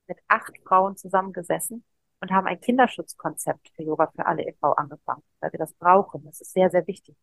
mit 0.09 0.19
acht 0.29 0.53
Frauen 0.65 0.97
zusammengesessen 0.97 1.85
und 2.21 2.31
haben 2.31 2.47
ein 2.47 2.61
Kinderschutzkonzept 2.61 3.71
für 3.75 3.83
Yoga 3.83 4.11
für 4.15 4.27
alle 4.27 4.43
e.V. 4.45 4.73
angefangen, 4.73 5.23
weil 5.41 5.53
wir 5.53 5.59
das 5.59 5.75
brauchen. 5.75 6.25
Das 6.25 6.41
ist 6.41 6.53
sehr, 6.53 6.71
sehr 6.71 6.87
wichtig. 6.87 7.17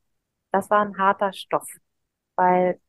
Das 0.52 0.70
war 0.70 0.82
ein 0.82 0.98
harter 0.98 1.34
Stoff, 1.34 1.68
weil, 2.36 2.80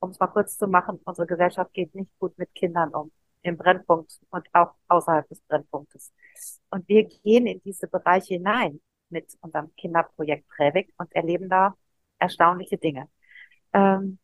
um 0.00 0.10
es 0.10 0.18
mal 0.18 0.28
kurz 0.28 0.58
zu 0.58 0.66
machen, 0.66 1.00
unsere 1.04 1.26
Gesellschaft 1.26 1.72
geht 1.74 1.94
nicht 1.94 2.10
gut 2.18 2.36
mit 2.38 2.54
Kindern 2.54 2.90
um, 2.94 3.12
im 3.42 3.56
Brennpunkt 3.56 4.20
und 4.30 4.48
auch 4.54 4.74
außerhalb 4.88 5.28
des 5.28 5.40
Brennpunktes. 5.42 6.12
Und 6.70 6.88
wir 6.88 7.04
gehen 7.04 7.46
in 7.46 7.60
diese 7.62 7.88
Bereiche 7.88 8.34
hinein 8.34 8.80
mit 9.08 9.36
unserem 9.40 9.74
Kinderprojekt 9.76 10.48
Prävik 10.48 10.92
und 10.98 11.12
erleben 11.14 11.48
da 11.48 11.76
erstaunliche 12.18 12.78
Dinge. 12.78 13.08
Ähm, 13.72 14.18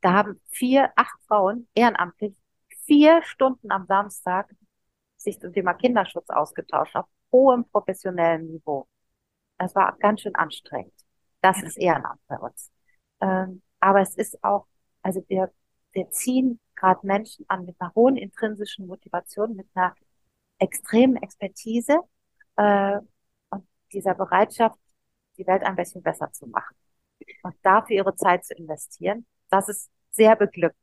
da 0.00 0.12
haben 0.12 0.40
vier, 0.50 0.92
acht 0.96 1.18
Frauen 1.26 1.68
ehrenamtlich 1.74 2.36
vier 2.86 3.22
Stunden 3.22 3.70
am 3.70 3.86
Samstag 3.86 4.54
sich 5.16 5.40
zum 5.40 5.52
Thema 5.52 5.74
Kinderschutz 5.74 6.28
ausgetauscht 6.30 6.96
auf 6.96 7.06
hohem 7.32 7.64
professionellen 7.70 8.46
Niveau. 8.46 8.86
Das 9.58 9.74
war 9.74 9.96
ganz 9.98 10.20
schön 10.22 10.34
anstrengend. 10.34 10.94
Das 11.40 11.62
ist 11.62 11.76
Ehrenamt 11.76 12.20
bei 12.26 12.38
uns. 12.38 12.70
Ähm, 13.20 13.62
aber 13.80 14.00
es 14.00 14.16
ist 14.16 14.42
auch, 14.42 14.66
also 15.02 15.24
wir, 15.28 15.52
wir 15.92 16.10
ziehen 16.10 16.60
gerade 16.74 17.06
Menschen 17.06 17.44
an 17.48 17.64
mit 17.64 17.76
einer 17.80 17.94
hohen 17.94 18.16
intrinsischen 18.16 18.86
Motivation, 18.86 19.56
mit 19.56 19.68
einer 19.74 19.94
extremen 20.58 21.16
Expertise 21.16 21.98
äh, 22.56 22.98
und 23.50 23.66
dieser 23.92 24.14
Bereitschaft, 24.14 24.78
die 25.36 25.46
Welt 25.46 25.62
ein 25.64 25.76
bisschen 25.76 26.02
besser 26.02 26.30
zu 26.32 26.46
machen. 26.46 26.76
Und 27.42 27.54
dafür 27.62 27.96
ihre 27.96 28.14
Zeit 28.16 28.44
zu 28.44 28.54
investieren, 28.54 29.26
das 29.50 29.68
ist 29.68 29.90
sehr 30.10 30.36
beglückt. 30.36 30.76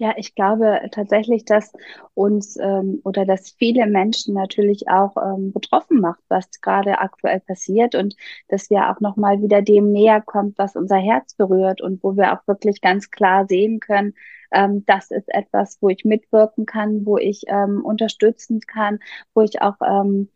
Ja, 0.00 0.14
ich 0.16 0.36
glaube 0.36 0.80
tatsächlich, 0.92 1.44
dass 1.44 1.72
uns 2.14 2.56
ähm, 2.56 3.00
oder 3.04 3.24
dass 3.26 3.50
viele 3.50 3.86
Menschen 3.86 4.32
natürlich 4.34 4.88
auch 4.88 5.16
ähm, 5.16 5.52
betroffen 5.52 6.00
macht, 6.00 6.20
was 6.28 6.48
gerade 6.60 6.98
aktuell 7.00 7.40
passiert 7.40 7.96
und 7.96 8.14
dass 8.48 8.70
wir 8.70 8.90
auch 8.90 9.00
nochmal 9.00 9.42
wieder 9.42 9.60
dem 9.60 9.90
näher 9.90 10.20
kommt, 10.20 10.56
was 10.56 10.76
unser 10.76 10.96
Herz 10.98 11.34
berührt 11.34 11.80
und 11.80 12.00
wo 12.04 12.16
wir 12.16 12.32
auch 12.32 12.46
wirklich 12.46 12.80
ganz 12.80 13.10
klar 13.10 13.46
sehen 13.48 13.80
können, 13.80 14.14
ähm, 14.52 14.84
das 14.86 15.10
ist 15.10 15.28
etwas, 15.34 15.78
wo 15.82 15.88
ich 15.88 16.04
mitwirken 16.04 16.64
kann, 16.64 17.04
wo 17.04 17.18
ich 17.18 17.42
ähm, 17.48 17.84
unterstützen 17.84 18.60
kann, 18.60 19.00
wo 19.34 19.40
ich 19.42 19.60
auch 19.62 19.76
ähm, 19.84 20.28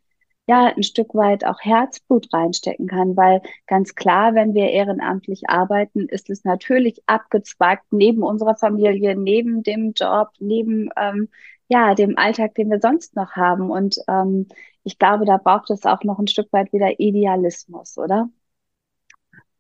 ja, 0.47 0.67
ein 0.77 0.83
Stück 0.83 1.15
weit 1.15 1.45
auch 1.45 1.61
Herzblut 1.61 2.33
reinstecken 2.33 2.89
kann, 2.89 3.17
weil 3.17 3.43
ganz 3.67 3.95
klar, 3.95 4.35
wenn 4.35 4.55
wir 4.55 4.71
ehrenamtlich 4.71 5.49
arbeiten, 5.49 6.09
ist 6.09 6.31
es 6.31 6.45
natürlich 6.45 7.03
abgezweigt 7.07 7.85
neben 7.93 8.23
unserer 8.23 8.57
Familie, 8.57 9.17
neben 9.17 9.63
dem 9.63 9.93
Job, 9.95 10.31
neben 10.41 10.91
ähm, 10.97 11.29
ja, 11.69 11.95
dem 11.95 12.19
Alltag, 12.19 12.55
den 12.55 12.71
wir 12.71 12.81
sonst 12.81 13.15
noch 13.17 13.33
haben. 13.33 13.71
Und 13.71 13.97
ähm, 14.09 14.49
ich 14.85 14.99
glaube, 14.99 15.25
da 15.25 15.37
braucht 15.39 15.71
es 15.71 15.85
auch 15.85 16.03
noch 16.05 16.19
ein 16.19 16.27
Stück 16.27 16.53
weit 16.53 16.73
wieder 16.73 16.99
Idealismus, 17.01 17.97
oder? 17.97 18.29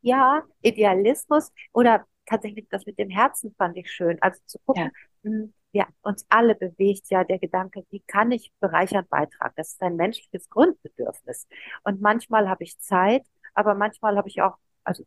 Ja, 0.00 0.42
Idealismus 0.62 1.52
oder 1.72 2.04
tatsächlich 2.26 2.68
das 2.68 2.86
mit 2.86 2.98
dem 2.98 3.08
Herzen 3.10 3.54
fand 3.56 3.76
ich 3.76 3.90
schön. 3.90 4.18
Also 4.20 4.40
zu 4.46 4.58
gucken, 4.66 4.90
ja. 5.22 5.30
Ja, 5.72 5.86
uns 6.02 6.26
alle 6.28 6.54
bewegt 6.54 7.08
ja 7.08 7.24
der 7.24 7.38
Gedanke, 7.38 7.84
wie 7.90 8.00
kann 8.00 8.30
ich 8.30 8.52
bereichernd 8.60 9.08
beitragen? 9.08 9.54
Das 9.56 9.72
ist 9.72 9.82
ein 9.82 9.96
menschliches 9.96 10.48
Grundbedürfnis. 10.50 11.46
Und 11.82 12.02
manchmal 12.02 12.48
habe 12.48 12.64
ich 12.64 12.78
Zeit, 12.78 13.24
aber 13.54 13.74
manchmal 13.74 14.16
habe 14.16 14.28
ich 14.28 14.42
auch, 14.42 14.56
also 14.84 15.04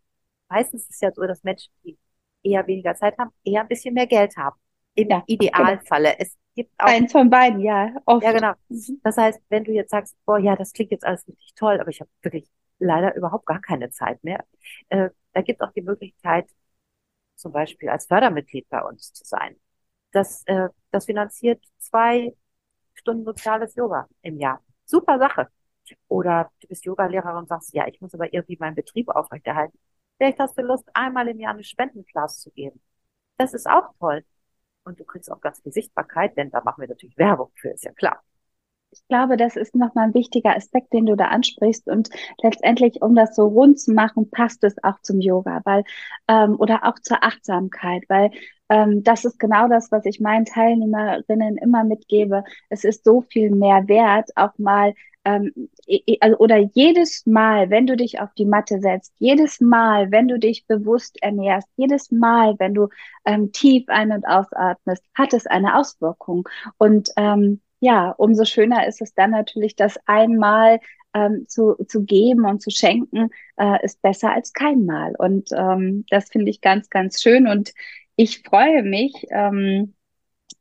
meistens 0.50 0.84
ist 0.84 0.96
es 0.96 1.02
ja 1.02 1.12
so, 1.12 1.22
dass 1.24 1.44
Menschen, 1.44 1.72
die 1.84 1.98
eher 2.42 2.66
weniger 2.68 2.96
Zeit 2.96 3.18
haben, 3.20 3.32
eher 3.44 3.62
ein 3.62 3.68
bisschen 3.68 3.94
mehr 3.94 4.08
Geld 4.08 4.38
haben. 4.38 4.58
Im 4.96 5.10
ja, 5.10 5.24
Idealfalle. 5.28 6.12
Genau. 6.12 6.22
Es 6.22 6.38
gibt 6.56 6.72
auch. 6.80 6.88
Eins 6.88 7.12
von 7.12 7.30
beiden, 7.30 7.60
ja. 7.60 7.92
Oft. 8.06 8.24
Ja, 8.24 8.32
genau. 8.32 8.54
Mhm. 8.70 9.02
Das 9.04 9.18
heißt, 9.18 9.42
wenn 9.50 9.66
du 9.66 9.72
jetzt 9.72 9.92
sagst, 9.92 10.16
boah, 10.26 10.40
ja, 10.40 10.56
das 10.56 10.74
klingt 10.74 10.92
jetzt 10.92 11.06
alles 11.06 11.28
richtig 11.28 11.54
toll, 11.56 11.80
aber 11.80 11.90
ich 11.90 12.00
habe 12.00 12.10
wirklich 12.22 12.50
leider 12.80 13.16
überhaupt 13.16 13.46
gar 13.46 13.62
keine 13.62 13.90
Zeit 13.90 14.24
mehr. 14.24 14.44
Äh, 14.90 15.10
da 15.34 15.42
gibt 15.42 15.62
es 15.62 15.68
auch 15.68 15.74
die 15.74 15.82
Möglichkeit, 15.82 16.50
zum 17.36 17.52
Beispiel 17.52 17.90
als 17.90 18.06
Fördermitglied 18.08 18.68
bei 18.70 18.82
uns 18.82 19.12
zu 19.14 19.26
sein. 19.26 19.58
Das, 20.16 20.44
äh, 20.46 20.70
das 20.92 21.06
finanziert 21.06 21.62
zwei 21.78 22.34
Stunden 22.94 23.26
soziales 23.26 23.76
Yoga 23.76 24.08
im 24.22 24.38
Jahr. 24.38 24.62
Super 24.86 25.20
Sache. 25.20 25.50
Oder 26.08 26.50
du 26.62 26.68
bist 26.68 26.86
Yogalehrer 26.86 27.38
und 27.38 27.50
sagst, 27.50 27.74
ja, 27.74 27.86
ich 27.88 28.00
muss 28.00 28.14
aber 28.14 28.34
irgendwie 28.34 28.58
meinen 28.58 28.76
Betrieb 28.76 29.10
aufrechterhalten. 29.10 29.78
Vielleicht 30.18 30.40
hast 30.40 30.58
du 30.58 30.62
Lust, 30.62 30.90
einmal 30.94 31.28
im 31.28 31.40
Jahr 31.40 31.54
eine 31.54 31.64
Spendenklasse 31.64 32.40
zu 32.44 32.52
geben. 32.52 32.82
Das 33.38 33.54
ist 33.54 33.68
auch 33.68 33.94
toll. 34.00 34.24
Und 34.86 35.00
du 35.00 35.04
kriegst 35.04 35.30
auch 35.32 35.42
ganz 35.42 35.62
viel 35.62 35.74
Sichtbarkeit, 35.74 36.38
denn 36.38 36.50
da 36.50 36.62
machen 36.64 36.82
wir 36.82 36.88
natürlich 36.88 37.18
Werbung 37.18 37.52
für, 37.56 37.72
ist 37.72 37.84
ja 37.84 37.92
klar. 37.92 38.24
Ich 38.92 39.06
glaube, 39.10 39.36
das 39.36 39.58
ist 39.58 39.76
nochmal 39.76 40.06
ein 40.06 40.14
wichtiger 40.14 40.56
Aspekt, 40.56 40.94
den 40.94 41.06
du 41.06 41.18
da 41.18 41.26
ansprichst. 41.26 41.88
Und 41.88 42.10
letztendlich, 42.42 43.02
um 43.02 43.16
das 43.16 43.36
so 43.36 43.48
rund 43.48 43.80
zu 43.80 43.92
machen, 43.92 44.30
passt 44.30 44.64
es 44.64 44.82
auch 44.84 45.02
zum 45.02 45.20
Yoga, 45.20 45.60
weil 45.66 45.84
ähm, 46.30 46.56
oder 46.58 46.86
auch 46.86 46.98
zur 47.00 47.22
Achtsamkeit, 47.22 48.04
weil 48.08 48.32
ähm, 48.70 49.04
das 49.04 49.26
ist 49.26 49.40
genau 49.40 49.68
das, 49.68 49.92
was 49.92 50.06
ich 50.06 50.20
meinen 50.20 50.46
Teilnehmerinnen 50.46 51.58
immer 51.58 51.84
mitgebe. 51.84 52.44
Es 52.70 52.84
ist 52.84 53.04
so 53.04 53.22
viel 53.22 53.52
mehr 53.52 53.88
wert, 53.88 54.32
auch 54.36 54.58
mal 54.58 54.94
ähm, 55.26 55.52
also, 56.22 56.38
oder 56.38 56.58
jedes 56.58 57.26
Mal, 57.26 57.70
wenn 57.70 57.88
du 57.88 57.98
dich 57.98 58.20
auf 58.22 58.34
die 58.36 58.46
Matte 58.46 58.80
setzt, 58.80 59.14
jedes 59.18 59.60
Mal, 59.60 60.12
wenn 60.12 60.28
du 60.28 60.40
dich 60.40 60.68
bewusst 60.68 61.18
ernährst, 61.22 61.68
jedes 61.76 62.12
Mal, 62.12 62.56
wenn 62.60 62.74
du 62.74 62.90
ähm, 63.26 63.52
tief 63.52 63.86
ein- 63.88 64.12
und 64.12 64.26
ausatmest, 64.28 65.04
hat 65.16 65.34
es 65.34 65.48
eine 65.48 65.78
Auswirkung. 65.78 66.48
Und 66.78 67.10
ähm, 67.18 67.62
ja, 67.80 68.12
umso 68.12 68.46
schöner 68.46 68.88
ist 68.88 69.02
es 69.02 69.14
dann 69.14 69.32
natürlich, 69.32 69.76
das 69.76 69.98
einmal 70.06 70.80
ähm, 71.14 71.46
zu, 71.48 71.76
zu 71.88 72.04
geben 72.04 72.46
und 72.46 72.62
zu 72.62 72.70
schenken, 72.70 73.30
äh, 73.58 73.84
ist 73.84 74.02
besser 74.02 74.32
als 74.32 74.54
kein 74.54 74.86
Mal. 74.86 75.14
Und 75.18 75.50
ähm, 75.54 76.06
das 76.10 76.30
finde 76.30 76.52
ich 76.52 76.62
ganz, 76.62 76.90
ganz 76.90 77.22
schön. 77.22 77.48
Und 77.48 77.74
ich 78.16 78.44
freue 78.44 78.84
mich, 78.84 79.14
ähm, 79.30 79.94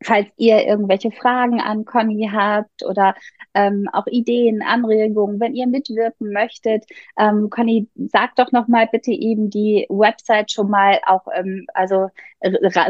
falls 0.03 0.27
ihr 0.37 0.65
irgendwelche 0.67 1.11
Fragen 1.13 1.61
an 1.61 1.85
Conny 1.85 2.29
habt 2.33 2.85
oder 2.85 3.15
ähm, 3.55 3.89
auch 3.93 4.07
Ideen, 4.07 4.63
Anregungen, 4.63 5.41
wenn 5.41 5.55
ihr 5.55 5.67
mitwirken 5.67 6.33
möchtet, 6.33 6.85
ähm, 7.19 7.51
Conny, 7.51 7.89
sag 7.95 8.37
doch 8.37 8.53
noch 8.53 8.69
mal 8.69 8.89
bitte 8.91 9.13
eben 9.13 9.51
die 9.51 9.87
Website 9.89 10.51
schon 10.53 10.71
mal 10.71 11.01
auch, 11.07 11.27
ähm, 11.35 11.67
also 11.75 12.09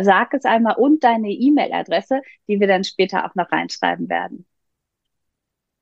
sag 0.00 0.34
es 0.34 0.44
einmal 0.44 0.76
und 0.76 1.04
deine 1.04 1.30
E-Mail-Adresse, 1.30 2.22
die 2.48 2.60
wir 2.60 2.66
dann 2.66 2.84
später 2.84 3.26
auch 3.26 3.34
noch 3.34 3.50
reinschreiben 3.52 4.08
werden. 4.08 4.46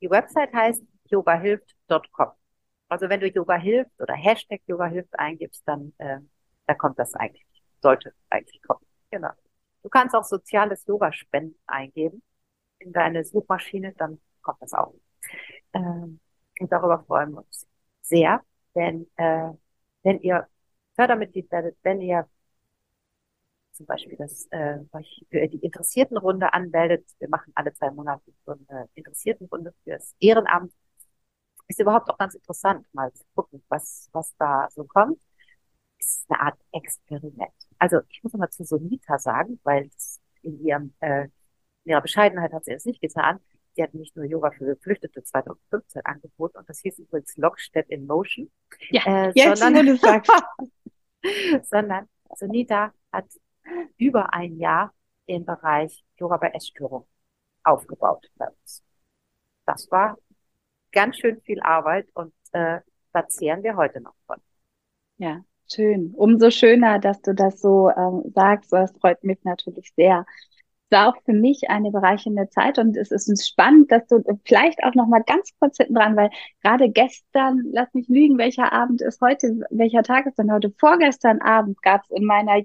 Die 0.01 0.11
Website 0.11 0.53
heißt 0.53 0.83
yogahilft.com. 1.09 2.29
Also 2.88 3.09
wenn 3.09 3.21
du 3.21 3.29
Yoga 3.29 3.57
hilft 3.57 3.99
oder 4.01 4.14
Hashtag 4.14 4.61
Yoga 4.66 4.87
hilft 4.87 5.18
eingibst, 5.18 5.62
dann 5.66 5.95
äh, 5.99 6.18
da 6.66 6.75
kommt 6.75 6.99
das 6.99 7.14
eigentlich, 7.14 7.47
sollte 7.83 8.14
eigentlich 8.31 8.62
kommen. 8.62 8.85
Genau. 9.11 9.31
Du 9.83 9.88
kannst 9.88 10.14
auch 10.14 10.25
soziales 10.25 10.87
Yoga-Spenden 10.87 11.59
eingeben 11.66 12.23
in 12.79 12.92
deine 12.92 13.25
Suchmaschine, 13.25 13.92
dann 13.99 14.21
kommt 14.42 14.62
das 14.62 14.73
auch. 14.73 14.95
Ähm, 15.75 16.21
und 16.61 16.73
darüber 16.73 17.03
freuen 17.05 17.33
wir 17.33 17.38
uns 17.38 17.66
sehr, 18.03 18.42
denn 18.75 19.07
äh, 19.16 19.51
wenn 20.03 20.21
ihr 20.21 20.49
Fördermitglied 20.95 21.51
werdet, 21.51 21.77
wenn 21.83 22.01
ihr 22.01 22.29
zum 23.73 23.87
Beispiel 23.87 24.16
das 24.16 24.47
äh, 24.51 24.79
euch 24.92 25.27
für 25.31 25.49
die 25.49 25.59
Interessiertenrunde 25.59 26.53
anmeldet, 26.53 27.07
wir 27.18 27.29
machen 27.29 27.53
alle 27.55 27.73
zwei 27.73 27.90
Monate 27.90 28.33
so 28.45 28.53
eine 28.53 28.88
Interessiertenrunde 28.95 29.75
fürs 29.85 30.14
Ehrenamt, 30.21 30.73
ist 31.68 31.81
überhaupt 31.81 32.11
auch 32.11 32.18
ganz 32.18 32.35
interessant, 32.35 32.87
mal 32.92 33.12
zu 33.14 33.25
gucken, 33.35 33.62
was, 33.68 34.09
was 34.12 34.35
da 34.37 34.68
so 34.71 34.85
kommt. 34.85 35.18
Ist 36.05 36.25
eine 36.29 36.41
Art 36.41 36.59
Experiment. 36.73 37.53
Also 37.79 38.01
ich 38.09 38.23
muss 38.23 38.33
mal 38.33 38.51
zu 38.51 38.65
Sonita 38.65 39.19
sagen, 39.19 39.61
weil 39.62 39.91
in 40.43 40.65
ihrem 40.65 40.95
äh, 41.01 41.29
in 41.85 41.91
ihrer 41.93 42.01
Bescheidenheit 42.01 42.53
hat 42.53 42.65
sie 42.65 42.73
es 42.73 42.85
nicht 42.85 43.01
getan. 43.01 43.41
Sie 43.75 43.83
hat 43.83 43.95
nicht 43.95 44.15
nur 44.17 44.25
Yoga 44.25 44.51
für 44.51 44.67
Geflüchtete 44.67 45.23
2015 45.23 46.05
angeboten 46.05 46.59
und 46.59 46.69
das 46.69 46.81
hieß 46.81 46.99
übrigens 46.99 47.37
Lockstedt 47.37 47.88
in 47.88 48.07
Motion. 48.07 48.51
Ja, 48.91 49.03
äh, 49.07 49.33
jetzt, 49.35 49.61
sondern, 49.61 49.87
du 49.87 49.97
sagst. 49.97 50.31
sondern 51.62 52.09
Sonita 52.37 52.93
hat 53.11 53.27
über 53.97 54.35
ein 54.35 54.59
Jahr 54.59 54.93
den 55.29 55.45
Bereich 55.45 56.05
Yoga 56.19 56.37
bei 56.37 56.49
Essstörung 56.49 57.07
aufgebaut 57.62 58.29
bei 58.37 58.49
uns. 58.49 58.83
Das 59.65 59.91
war 59.91 60.19
ganz 60.91 61.17
schön 61.17 61.41
viel 61.43 61.61
Arbeit 61.62 62.09
und 62.15 62.35
äh, 62.53 62.81
da 63.12 63.29
zehren 63.29 63.62
wir 63.62 63.77
heute 63.77 64.01
noch 64.01 64.15
von. 64.27 64.38
Ja, 65.17 65.43
Schön. 65.75 66.13
Umso 66.17 66.51
schöner, 66.51 66.99
dass 66.99 67.23
du 67.23 67.35
das 67.35 67.61
so 67.61 67.91
ähm, 67.91 68.33
sagst. 68.35 68.73
Das 68.73 68.93
freut 68.99 69.23
mich 69.25 69.39
natürlich 69.45 69.93
sehr. 69.97 70.27
Es 70.91 70.99
war 70.99 71.09
auch 71.09 71.23
für 71.25 71.33
mich 71.33 71.71
eine 71.71 71.91
bereichernde 71.91 72.49
Zeit 72.51 72.79
und 72.79 72.97
es 72.97 73.11
ist 73.11 73.29
uns 73.29 73.49
spannend, 73.49 73.91
dass 73.91 74.07
du 74.09 74.23
vielleicht 74.45 74.85
auch 74.85 74.95
noch 74.95 75.07
mal 75.07 75.23
ganz 75.23 75.51
kurz 75.59 75.79
hinten 75.79 75.95
dran, 75.95 76.17
weil 76.17 76.31
gerade 76.63 76.91
gestern, 76.91 77.63
lass 77.73 77.93
mich 77.95 78.09
lügen, 78.09 78.37
welcher 78.37 78.73
Abend 78.73 79.01
ist 79.01 79.21
heute, 79.23 79.61
welcher 79.71 80.03
Tag 80.03 80.27
ist 80.27 80.39
denn 80.39 80.53
heute? 80.53 80.73
Vorgestern 80.79 81.41
Abend 81.41 81.81
gab 81.83 82.03
es 82.05 82.11
in 82.11 82.27
meiner 82.27 82.57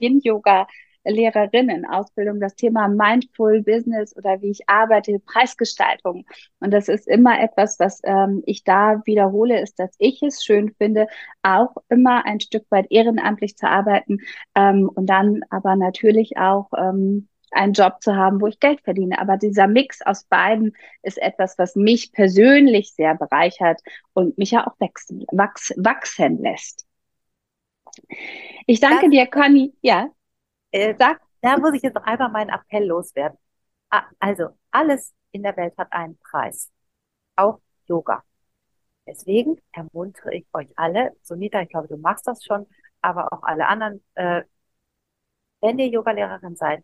Yin-Yoga 1.07 1.43
Lehrerinnen-Ausbildung 1.43 2.39
das 2.39 2.55
Thema 2.55 2.87
Mindful 2.87 3.63
Business 3.63 4.15
oder 4.15 4.41
wie 4.41 4.51
ich 4.51 4.67
arbeite, 4.67 5.19
Preisgestaltung. 5.19 6.25
Und 6.59 6.71
das 6.71 6.87
ist 6.87 7.07
immer 7.07 7.39
etwas, 7.39 7.79
was 7.79 8.01
ähm, 8.03 8.43
ich 8.45 8.63
da 8.63 9.01
wiederhole, 9.05 9.61
ist, 9.61 9.79
dass 9.79 9.91
ich 9.97 10.21
es 10.21 10.43
schön 10.43 10.73
finde, 10.77 11.07
auch 11.41 11.75
immer 11.89 12.25
ein 12.25 12.39
Stück 12.39 12.65
weit 12.69 12.87
ehrenamtlich 12.89 13.57
zu 13.57 13.67
arbeiten 13.67 14.19
ähm, 14.55 14.89
und 14.93 15.07
dann 15.07 15.41
aber 15.49 15.75
natürlich 15.75 16.37
auch 16.37 16.69
ähm, 16.77 17.27
einen 17.51 17.73
Job 17.73 18.01
zu 18.01 18.15
haben, 18.15 18.41
wo 18.41 18.47
ich 18.47 18.59
Geld 18.59 18.81
verdiene. 18.81 19.19
Aber 19.19 19.37
dieser 19.37 19.67
Mix 19.67 20.01
aus 20.01 20.25
beiden 20.25 20.75
ist 21.01 21.17
etwas, 21.17 21.57
was 21.57 21.75
mich 21.75 22.11
persönlich 22.11 22.93
sehr 22.93 23.15
bereichert 23.15 23.81
und 24.13 24.37
mich 24.37 24.51
ja 24.51 24.67
auch 24.67 24.79
wachsen, 24.79 25.25
wachs, 25.31 25.73
wachsen 25.77 26.41
lässt. 26.41 26.85
Ich 28.65 28.79
danke 28.79 29.05
das, 29.05 29.11
dir, 29.11 29.27
Conny. 29.27 29.73
Ja. 29.81 30.09
Äh, 30.71 30.95
da, 30.95 31.17
da 31.41 31.57
muss 31.57 31.73
ich 31.73 31.81
jetzt 31.81 31.95
noch 31.95 32.03
einmal 32.03 32.29
meinen 32.29 32.49
Appell 32.49 32.85
loswerden. 32.85 33.37
Ah, 33.89 34.05
also, 34.19 34.49
alles 34.71 35.13
in 35.31 35.43
der 35.43 35.55
Welt 35.57 35.77
hat 35.77 35.91
einen 35.93 36.17
Preis. 36.19 36.71
Auch 37.35 37.61
Yoga. 37.87 38.23
Deswegen 39.07 39.61
ermuntere 39.73 40.35
ich 40.35 40.47
euch 40.53 40.67
alle, 40.77 41.15
Sunita, 41.23 41.61
ich 41.61 41.69
glaube, 41.69 41.87
du 41.87 41.97
machst 41.97 42.27
das 42.27 42.43
schon, 42.43 42.67
aber 43.01 43.31
auch 43.33 43.43
alle 43.43 43.67
anderen, 43.67 44.03
äh, 44.15 44.43
wenn 45.61 45.77
ihr 45.79 45.87
Yogalehrerin 45.87 46.55
seid, 46.55 46.83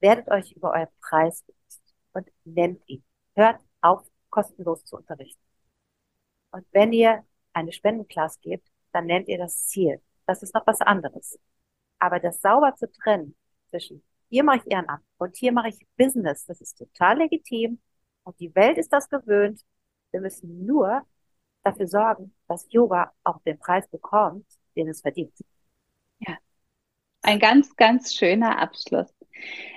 werdet 0.00 0.28
euch 0.30 0.52
über 0.52 0.72
euren 0.72 0.88
Preis 1.00 1.42
bewusst 1.44 1.82
und 2.12 2.28
nennt 2.44 2.82
ihn. 2.88 3.04
Hört 3.36 3.60
auf, 3.80 4.06
kostenlos 4.30 4.84
zu 4.84 4.96
unterrichten. 4.96 5.40
Und 6.52 6.66
wenn 6.72 6.92
ihr 6.92 7.24
eine 7.52 7.72
Spendenklasse 7.72 8.38
gebt, 8.40 8.68
dann 8.92 9.06
nennt 9.06 9.28
ihr 9.28 9.38
das 9.38 9.66
Ziel. 9.66 10.00
Das 10.26 10.42
ist 10.42 10.54
noch 10.54 10.66
was 10.66 10.80
anderes. 10.80 11.38
Aber 12.00 12.20
das 12.20 12.40
sauber 12.40 12.74
zu 12.76 12.90
trennen 12.90 13.36
zwischen 13.70 14.02
hier 14.30 14.44
mache 14.44 14.58
ich 14.58 14.70
Ehrenamt 14.70 15.02
und 15.18 15.36
hier 15.36 15.52
mache 15.52 15.68
ich 15.70 15.86
Business, 15.96 16.46
das 16.46 16.60
ist 16.60 16.78
total 16.78 17.18
legitim. 17.18 17.80
Und 18.22 18.38
die 18.38 18.54
Welt 18.54 18.78
ist 18.78 18.92
das 18.92 19.08
gewöhnt. 19.08 19.60
Wir 20.12 20.20
müssen 20.20 20.64
nur 20.66 21.02
dafür 21.64 21.88
sorgen, 21.88 22.32
dass 22.46 22.70
Yoga 22.70 23.12
auch 23.24 23.40
den 23.42 23.58
Preis 23.58 23.88
bekommt, 23.88 24.46
den 24.76 24.88
es 24.88 25.00
verdient. 25.00 25.32
Ja, 26.20 26.36
ein 27.22 27.40
ganz, 27.40 27.74
ganz 27.76 28.14
schöner 28.14 28.58
Abschluss. 28.60 29.12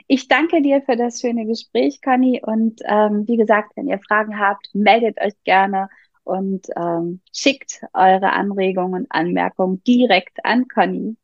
Ich 0.07 0.27
danke 0.27 0.61
dir 0.61 0.81
für 0.83 0.97
das 0.97 1.19
schöne 1.19 1.45
Gespräch, 1.45 2.01
Conny. 2.01 2.41
Und 2.45 2.81
ähm, 2.85 3.27
wie 3.27 3.37
gesagt, 3.37 3.71
wenn 3.75 3.87
ihr 3.87 3.99
Fragen 3.99 4.39
habt, 4.39 4.69
meldet 4.73 5.19
euch 5.19 5.33
gerne 5.45 5.89
und 6.23 6.67
ähm, 6.75 7.21
schickt 7.33 7.81
eure 7.93 8.33
Anregungen 8.33 9.03
und 9.03 9.07
Anmerkungen 9.11 9.83
direkt 9.83 10.45
an 10.45 10.67
Conny. 10.67 11.17